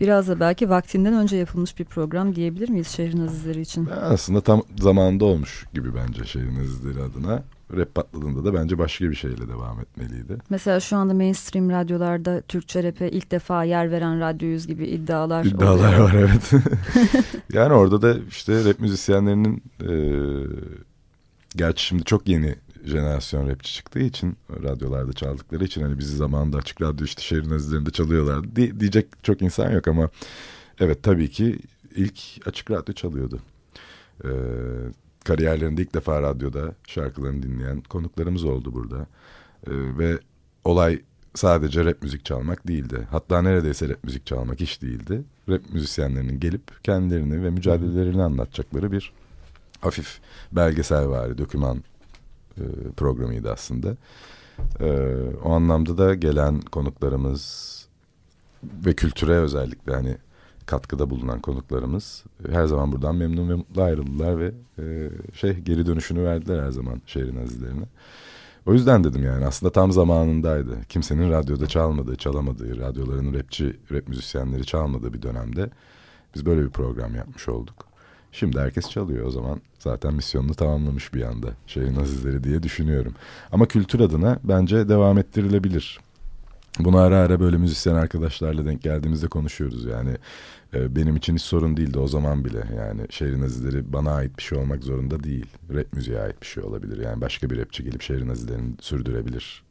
[0.01, 3.89] biraz da belki vaktinden önce yapılmış bir program diyebilir miyiz Şehrin Azizleri için?
[4.01, 7.43] Aslında tam zamanında olmuş gibi bence Şehrin Azizleri adına.
[7.77, 10.37] Rap patladığında da bence başka bir şeyle devam etmeliydi.
[10.49, 15.93] Mesela şu anda mainstream radyolarda Türkçe rap'e ilk defa yer veren radyoyuz gibi iddialar İddialar
[15.93, 15.99] oluyor.
[15.99, 16.51] var evet.
[17.53, 19.93] yani orada da işte rap müzisyenlerinin e,
[21.55, 22.55] gerçi şimdi çok yeni
[22.85, 27.91] jenerasyon rapçi çıktığı için radyolarda çaldıkları için hani bizi zamanında açık radyo işte şehrin azizlerinde
[27.91, 30.09] çalıyorlar di diyecek çok insan yok ama
[30.79, 31.59] evet tabii ki
[31.95, 33.39] ilk açık radyo çalıyordu.
[34.23, 34.29] Ee,
[35.23, 39.07] kariyerlerinde ilk defa radyoda şarkılarını dinleyen konuklarımız oldu burada.
[39.67, 40.19] Ee, ve
[40.63, 41.01] olay
[41.35, 43.07] sadece rap müzik çalmak değildi.
[43.11, 45.23] Hatta neredeyse rap müzik çalmak hiç değildi.
[45.49, 49.13] Rap müzisyenlerinin gelip kendilerini ve mücadelelerini anlatacakları bir
[49.81, 50.19] hafif
[50.51, 51.83] belgesel var, doküman
[52.97, 53.97] programıydı aslında.
[54.79, 57.71] E, o anlamda da gelen konuklarımız
[58.63, 60.17] ve kültüre özellikle hani
[60.65, 65.85] katkıda bulunan konuklarımız e, her zaman buradan memnun ve mutlu ayrıldılar ve e, şey geri
[65.85, 67.85] dönüşünü verdiler her zaman şehrin azizlerine.
[68.65, 70.77] O yüzden dedim yani aslında tam zamanındaydı.
[70.89, 75.69] Kimsenin radyoda çalmadığı, çalamadığı, radyoların rapçi, rap müzisyenleri çalmadığı bir dönemde
[76.35, 77.90] biz böyle bir program yapmış olduk.
[78.31, 83.13] Şimdi herkes çalıyor o zaman zaten misyonunu tamamlamış bir anda şehrin azizleri diye düşünüyorum.
[83.51, 85.99] Ama kültür adına bence devam ettirilebilir.
[86.79, 90.17] Bunu ara ara böyle müzisyen arkadaşlarla denk geldiğimizde konuşuyoruz yani.
[90.73, 92.63] E, benim için hiç sorun değildi o zaman bile.
[92.77, 95.45] Yani şehrin azizleri bana ait bir şey olmak zorunda değil.
[95.73, 97.03] Rap müziğe ait bir şey olabilir.
[97.03, 99.63] Yani başka bir rapçi gelip şehrin azizlerini sürdürebilir.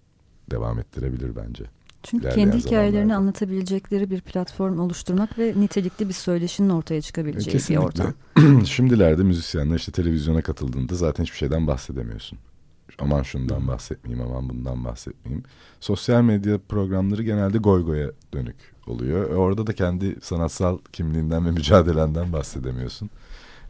[0.51, 1.65] Devam ettirebilir bence.
[2.03, 3.16] Çünkü kendi hikayelerini zamanlarda.
[3.16, 7.82] anlatabilecekleri bir platform oluşturmak ve nitelikli bir söyleşinin ortaya çıkabileceği Kesinlikle.
[7.82, 8.14] bir ortam.
[8.64, 12.38] Şimdilerde müzisyenler işte televizyona katıldığında zaten hiçbir şeyden bahsedemiyorsun.
[12.98, 15.44] Aman şundan bahsetmeyeyim, aman bundan bahsetmeyeyim.
[15.80, 19.30] Sosyal medya programları genelde goy goya dönük oluyor.
[19.30, 23.11] E orada da kendi sanatsal kimliğinden ve mücadelenden bahsedemiyorsun.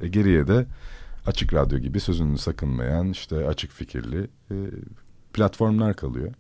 [0.01, 0.67] E geriye de
[1.27, 4.55] açık radyo gibi sözünü sakınmayan işte açık fikirli e,
[5.33, 6.33] platformlar kalıyor.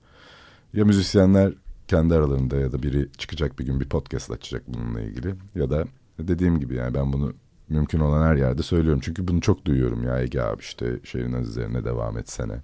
[0.75, 1.53] Ya müzisyenler
[1.91, 5.85] kendi aralarında ya da biri çıkacak bir gün bir podcast açacak bununla ilgili ya da
[6.19, 7.33] dediğim gibi yani ben bunu
[7.69, 9.01] mümkün olan her yerde söylüyorum.
[9.05, 12.63] Çünkü bunu çok duyuyorum ya Ege abi işte şehrin azizlerine devam etsene.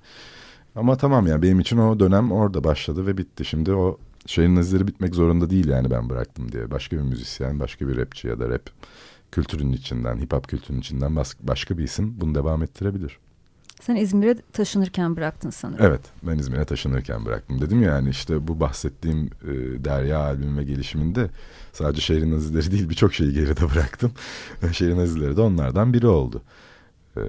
[0.77, 3.45] Ama tamam yani benim için o dönem orada başladı ve bitti.
[3.45, 6.71] Şimdi o şehrin azizleri bitmek zorunda değil yani ben bıraktım diye.
[6.71, 8.71] Başka bir müzisyen, başka bir rapçi ya da rap
[9.33, 13.19] kültürünün içinden, hip hop kültürünün içinden başka bir isim bunu devam ettirebilir.
[13.81, 15.85] Sen İzmir'e taşınırken bıraktın sanırım.
[15.85, 17.61] Evet ben İzmir'e taşınırken bıraktım.
[17.61, 21.31] Dedim ya yani işte bu bahsettiğim e, Derya albüm ve gelişiminde
[21.73, 24.13] sadece şehrin azizleri değil birçok şeyi geride bıraktım.
[24.73, 26.43] şehrin azizleri de onlardan biri oldu.
[27.17, 27.21] E,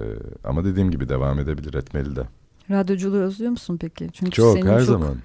[0.44, 2.22] ama dediğim gibi devam edebilir etmeli de.
[2.70, 4.08] Radyoculuğu özlüyor musun peki?
[4.12, 5.16] Çünkü çok senin her çok zaman.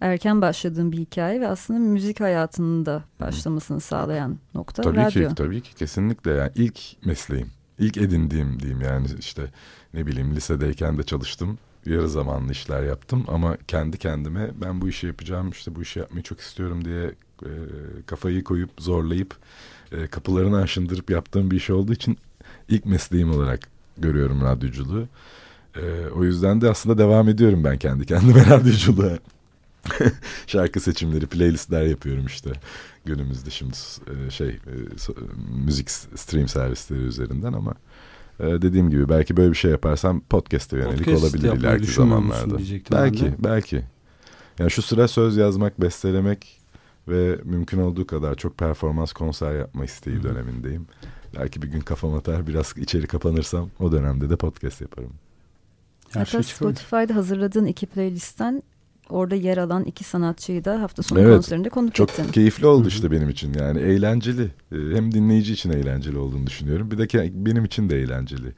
[0.00, 5.28] erken başladığın bir hikaye ve aslında müzik hayatının da başlamasını sağlayan nokta tabii radyo.
[5.28, 7.48] Ki, tabii ki kesinlikle yani ilk mesleğim.
[7.78, 9.42] İlk edindiğim diyeyim yani işte
[9.94, 11.58] ne bileyim lisedeyken de çalıştım.
[11.86, 16.22] Yarı zamanlı işler yaptım ama kendi kendime ben bu işi yapacağım işte bu işi yapmayı
[16.22, 17.50] çok istiyorum diye e,
[18.06, 19.36] kafayı koyup zorlayıp
[19.92, 22.18] e, kapılarını aşındırıp yaptığım bir iş olduğu için
[22.68, 23.60] ilk mesleğim olarak
[23.98, 25.08] görüyorum radyoculuğu.
[25.76, 29.18] E, o yüzden de aslında devam ediyorum ben kendi kendime radyoculuğa.
[30.46, 32.50] Şarkı seçimleri, playlistler yapıyorum işte
[33.04, 33.76] günümüzde şimdi
[34.26, 34.74] e, şey e,
[35.64, 37.74] müzik stream servisleri üzerinden ama
[38.40, 42.58] dediğim gibi belki böyle bir şey yaparsam podcast'e yönelik Podcast olabilir ileriki zamanlarda.
[42.92, 43.82] Belki, belki.
[44.58, 46.60] Yani şu sıra söz yazmak, bestelemek
[47.08, 50.22] ve mümkün olduğu kadar çok performans konser yapma isteği Hı.
[50.22, 50.86] dönemindeyim.
[51.38, 55.12] Belki bir gün kafam atar biraz içeri kapanırsam o dönemde de podcast yaparım.
[56.10, 58.62] Her Hatta şey Spotify'da hazırladığın iki playlistten
[59.10, 62.24] orada yer alan iki sanatçıyı da hafta sonu evet, konserinde konuk çok ettin.
[62.24, 64.42] Çok keyifli oldu işte benim için yani eğlenceli.
[64.72, 66.90] Ee, hem dinleyici için eğlenceli olduğunu düşünüyorum.
[66.90, 67.08] Bir de
[67.46, 68.52] benim için de eğlenceli.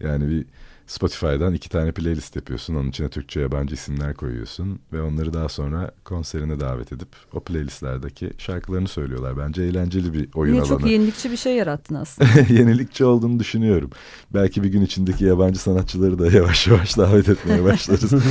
[0.00, 0.46] Yani bir
[0.86, 2.74] Spotify'dan iki tane playlist yapıyorsun.
[2.74, 4.80] Onun içine Türkçe yabancı isimler koyuyorsun.
[4.92, 9.38] Ve onları daha sonra konserine davet edip o playlistlerdeki şarkılarını söylüyorlar.
[9.38, 10.78] Bence eğlenceli bir oyun Yine alanı.
[10.78, 12.30] Çok yenilikçi bir şey yarattın aslında.
[12.52, 13.90] yenilikçi olduğunu düşünüyorum.
[14.34, 18.12] Belki bir gün içindeki yabancı sanatçıları da yavaş yavaş davet etmeye başlarız.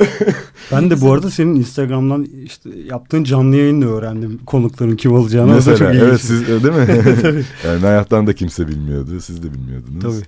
[0.72, 5.54] ben de bu arada senin Instagram'dan işte yaptığın canlı yayınla öğrendim konukların kim olacağını.
[5.54, 6.86] Mesela çok evet siz değil mi?
[7.22, 7.44] Tabii.
[7.66, 9.20] yani hayattan da kimse bilmiyordu.
[9.20, 10.02] Siz de bilmiyordunuz.
[10.02, 10.26] Tabii.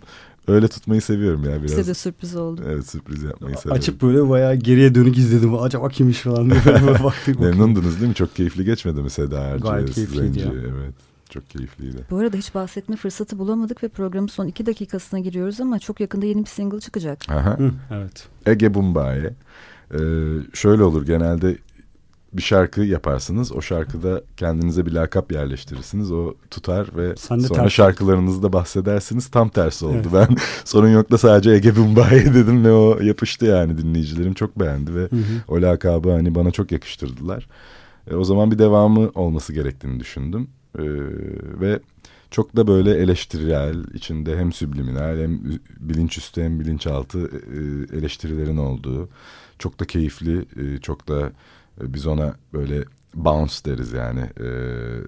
[0.48, 1.70] Öyle tutmayı seviyorum ya biraz.
[1.70, 2.60] Size de sürpriz oldu.
[2.68, 3.78] Evet sürpriz yapmayı seviyorum.
[3.78, 5.54] Açıp böyle bayağı geriye dönük izledim.
[5.62, 7.40] Acaba kimmiş falan diye böyle baktık.
[7.40, 8.14] Memnundunuz değil mi?
[8.14, 9.62] Çok keyifli geçmedi mi Seda Erci?
[9.62, 10.52] Gayet keyifliydi ya.
[10.54, 10.94] Evet.
[11.30, 11.96] Çok keyifliydi.
[12.10, 16.26] Bu arada hiç bahsetme fırsatı bulamadık ve programın son iki dakikasına giriyoruz ama çok yakında
[16.26, 17.18] yeni bir single çıkacak.
[17.30, 17.58] Aha.
[17.58, 18.28] Hı, evet.
[18.46, 19.34] Ege Bumbaye.
[19.94, 19.98] Ee,
[20.54, 21.56] şöyle olur genelde
[22.32, 23.52] bir şarkı yaparsınız.
[23.52, 26.12] O şarkıda kendinize bir lakap yerleştirirsiniz.
[26.12, 29.28] O tutar ve Sen sonra ters- şarkılarınızda bahsedersiniz.
[29.28, 29.94] Tam tersi oldu.
[29.94, 30.28] Evet.
[30.28, 34.94] Ben sorun yok da sadece Ege Bumbaye dedim ve o yapıştı yani dinleyicilerim çok beğendi
[34.94, 35.42] ve Hı hı.
[35.48, 37.48] o lakabı hani bana çok yakıştırdılar.
[38.10, 40.48] E, o zaman bir devamı olması gerektiğini düşündüm.
[40.78, 40.82] E,
[41.60, 41.80] ve
[42.30, 45.40] çok da böyle eleştirel, içinde hem subliminal hem
[45.80, 47.58] bilinçüstü hem bilinçaltı e,
[47.98, 49.08] eleştirilerin olduğu,
[49.58, 51.20] çok da keyifli, e, çok da
[51.80, 54.20] e, biz ona böyle bounce deriz yani.
[54.20, 54.46] E,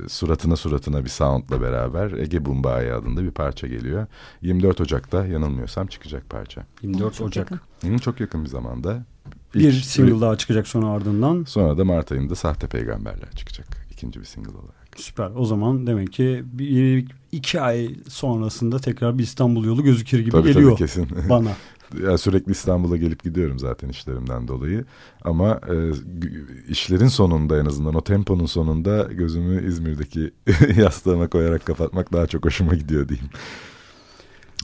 [0.09, 4.07] suratına suratına bir soundla beraber Ege Bumbaye adında bir parça geliyor.
[4.43, 6.67] 24 Ocak'ta yanılmıyorsam çıkacak parça.
[6.83, 7.51] 24 Çok Ocak.
[7.83, 7.99] yakın.
[7.99, 9.05] Çok yakın bir zamanda.
[9.55, 11.45] Bir İlk- single daha çıkacak sonra ardından.
[11.45, 13.67] Sonra da Mart ayında Sahte Peygamberler çıkacak.
[13.93, 14.78] ikinci bir single olarak.
[14.99, 15.31] Süper.
[15.37, 20.53] O zaman demek ki bir, iki ay sonrasında tekrar bir İstanbul yolu gözükür gibi Tabii
[20.53, 21.09] geliyor tabii kesin.
[21.29, 21.51] bana.
[22.03, 24.85] Ya sürekli İstanbul'a gelip gidiyorum zaten işlerimden dolayı.
[25.23, 25.93] Ama e,
[26.69, 30.31] işlerin sonunda en azından o temponun sonunda gözümü İzmir'deki
[30.77, 33.31] yastığıma koyarak kapatmak daha çok hoşuma gidiyor diyeyim.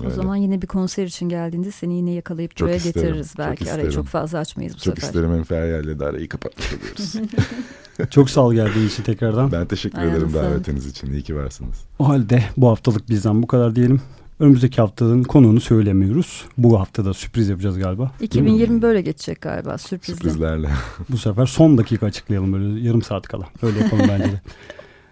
[0.00, 0.14] O Öyle.
[0.14, 3.64] zaman yine bir konser için geldiğinde seni yine yakalayıp Çok buraya isterim, getiririz çok belki.
[3.72, 3.90] Arayı isterim.
[4.02, 5.08] çok fazla açmayız bu çok sefer.
[5.08, 7.14] isterim hem Feryal'le de arayı kapatmış oluyoruz.
[8.10, 9.52] Çok sağ ol geldiğin için tekrardan.
[9.52, 11.12] ben teşekkür Ayağınıza ederim davetiniz için.
[11.12, 11.76] İyi ki varsınız.
[11.98, 14.00] O halde bu haftalık bizden bu kadar diyelim.
[14.40, 16.44] Önümüzdeki haftanın konuğunu söylemiyoruz.
[16.58, 18.02] Bu haftada sürpriz yapacağız galiba.
[18.02, 18.26] Değil mi?
[18.26, 20.14] 2020 böyle geçecek galiba sürprizle.
[20.14, 20.70] Sürprizlerle.
[21.08, 23.44] Bu sefer son dakika açıklayalım böyle yarım saat kala.
[23.62, 24.40] Öyle yapalım bence de.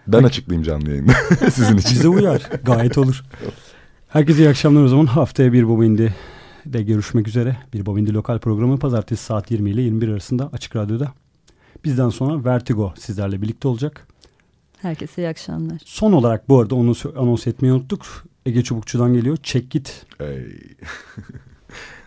[0.08, 1.12] Ben açıklayayım canlı yayında
[1.50, 1.90] sizin için.
[1.98, 2.50] Bize uyar.
[2.64, 3.22] Gayet olur.
[4.12, 5.06] Herkese iyi akşamlar o zaman.
[5.06, 6.14] Haftaya bir Bobindi
[6.66, 7.56] de görüşmek üzere.
[7.72, 11.12] Bir Bobindi lokal programı pazartesi saat 20 ile 21 arasında Açık Radyo'da.
[11.84, 14.06] Bizden sonra Vertigo sizlerle birlikte olacak.
[14.78, 15.78] Herkese iyi akşamlar.
[15.84, 18.24] Son olarak bu arada onu anons etmeyi unuttuk.
[18.46, 19.36] Ege Çubukçu'dan geliyor.
[19.42, 20.06] Çek git.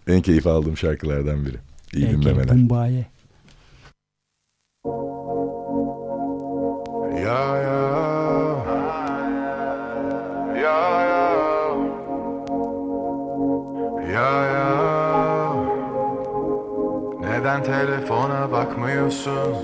[0.07, 1.57] En keyif aldığım şarkılardan biri.
[1.93, 2.49] İyi Ege dinlemeler.
[2.49, 3.05] Bumbaye.
[7.25, 7.84] Ya Ya
[14.15, 15.53] Ya ya.
[17.19, 19.55] Neden telefona bakmıyorsun?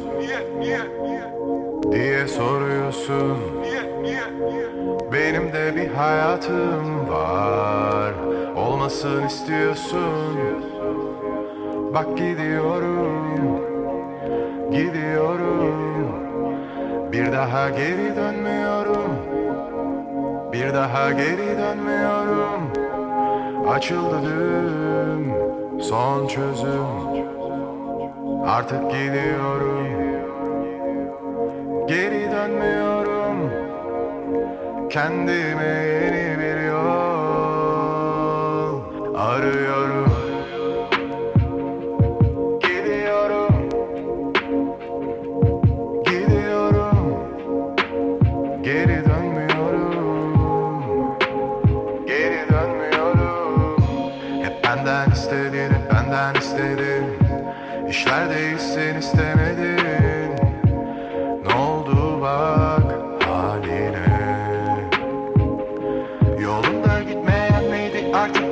[1.92, 3.38] Diye soruyorsun.
[5.14, 8.14] Benim de bir hayatım var.
[8.56, 10.38] Olmasın istiyorsun.
[11.94, 13.62] Bak gidiyorum
[14.72, 16.12] Gidiyorum.
[17.12, 19.12] Bir daha geri dönmüyorum.
[20.54, 22.71] Bir daha geri dönmüyorum
[23.68, 25.34] Açıldı dün
[25.82, 26.86] son çözüm.
[28.46, 29.88] Artık gidiyorum.
[31.88, 33.52] Geri dönmüyorum.
[34.90, 37.22] Kendime yeni bir yol
[39.16, 39.91] Arıyorum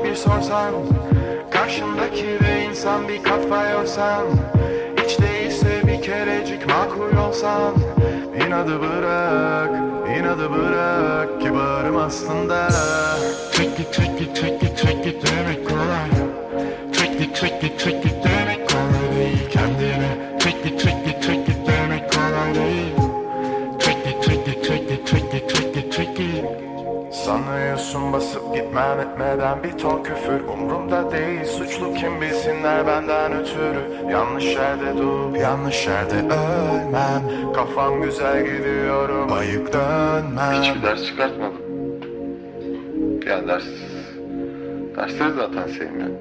[0.10, 0.74] bir sorsan
[1.52, 4.26] Karşındaki de insan bir kafa yorsan
[5.04, 7.74] Hiç değilse bir kerecik makul olsan
[8.48, 9.70] İnadı bırak,
[10.20, 12.70] inadı bırak Kibarım aslında
[13.54, 16.10] Çek it, çek it, çek it, çek it demek kolay
[16.94, 21.50] Çek it, çek it, çek it demek kolay değil Kendine çek it, çek it, çek
[21.50, 22.96] it demek kolay değil
[23.80, 26.46] Çek it, çek it, çek it, çek it, çek it, çek it
[27.12, 34.46] Sanıyorsun basıp gitmem etmeden bir ton küfür Umrumda değil suçlu kim bilsinler benden ötürü Yanlış
[34.46, 41.62] yerde dur yanlış yerde ölmem Kafam güzel gidiyorum ayık dönmem Hiçbir ders çıkartmadım.
[43.28, 43.64] Yani ders...
[44.96, 46.20] Dersleri zaten sevmiyorum.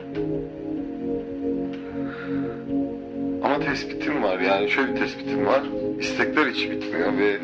[3.44, 5.62] Ama tespitim var yani şöyle bir tespitim var.
[6.01, 7.38] İstekler hiç bitmiyor ve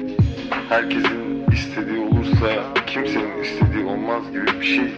[0.68, 4.92] herkesin istediği olursa kimsenin istediği olmaz gibi bir şey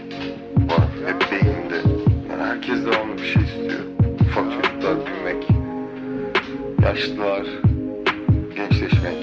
[1.06, 1.76] hep beyimde.
[2.30, 3.80] Yani herkes devamlı bir şey istiyor.
[4.20, 5.48] Ufak çocuklar büyümek,
[6.82, 7.46] yaşlılar
[8.56, 9.16] gençleşmek,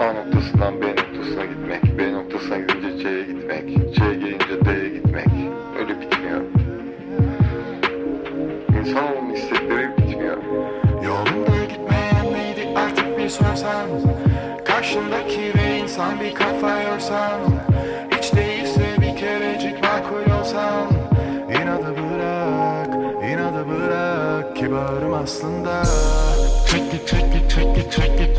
[0.00, 5.28] A noktasından B noktasına gitmek, B noktasına gidince C'ye gitmek, C'ye gelince D'ye gitmek.
[5.78, 6.40] Öyle bitmiyor.
[8.80, 10.36] İnsanoğlunun istekleri bitmiyor.
[11.04, 13.88] Yolunda gitmeyen miydi artık bir sorsam
[14.64, 17.63] Karşındaki bir insan bir kafa yorsam
[20.54, 20.88] istiyorsan
[21.50, 22.88] inadı bırak
[23.30, 24.56] inadı bırak.
[24.56, 25.82] Kibarım aslında.
[26.68, 27.08] Çek it
[27.90, 28.33] çek it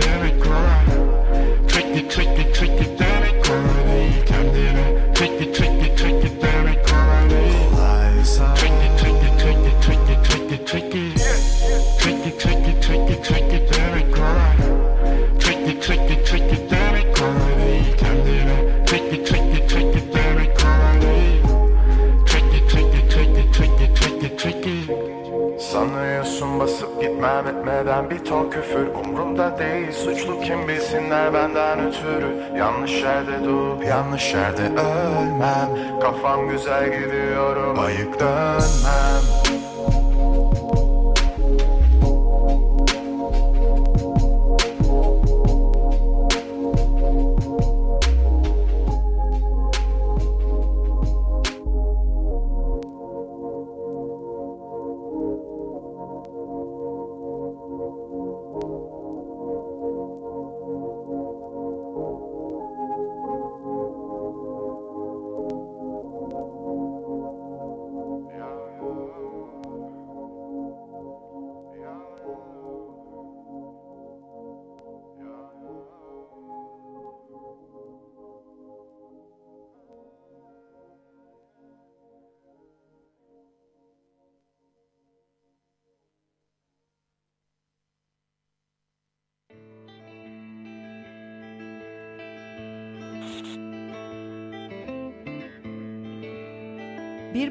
[32.57, 35.99] Yanlış yerde durup yanlış yerde ölmem.
[36.01, 39.44] Kafam güzel gidiyorum ayık dönmem.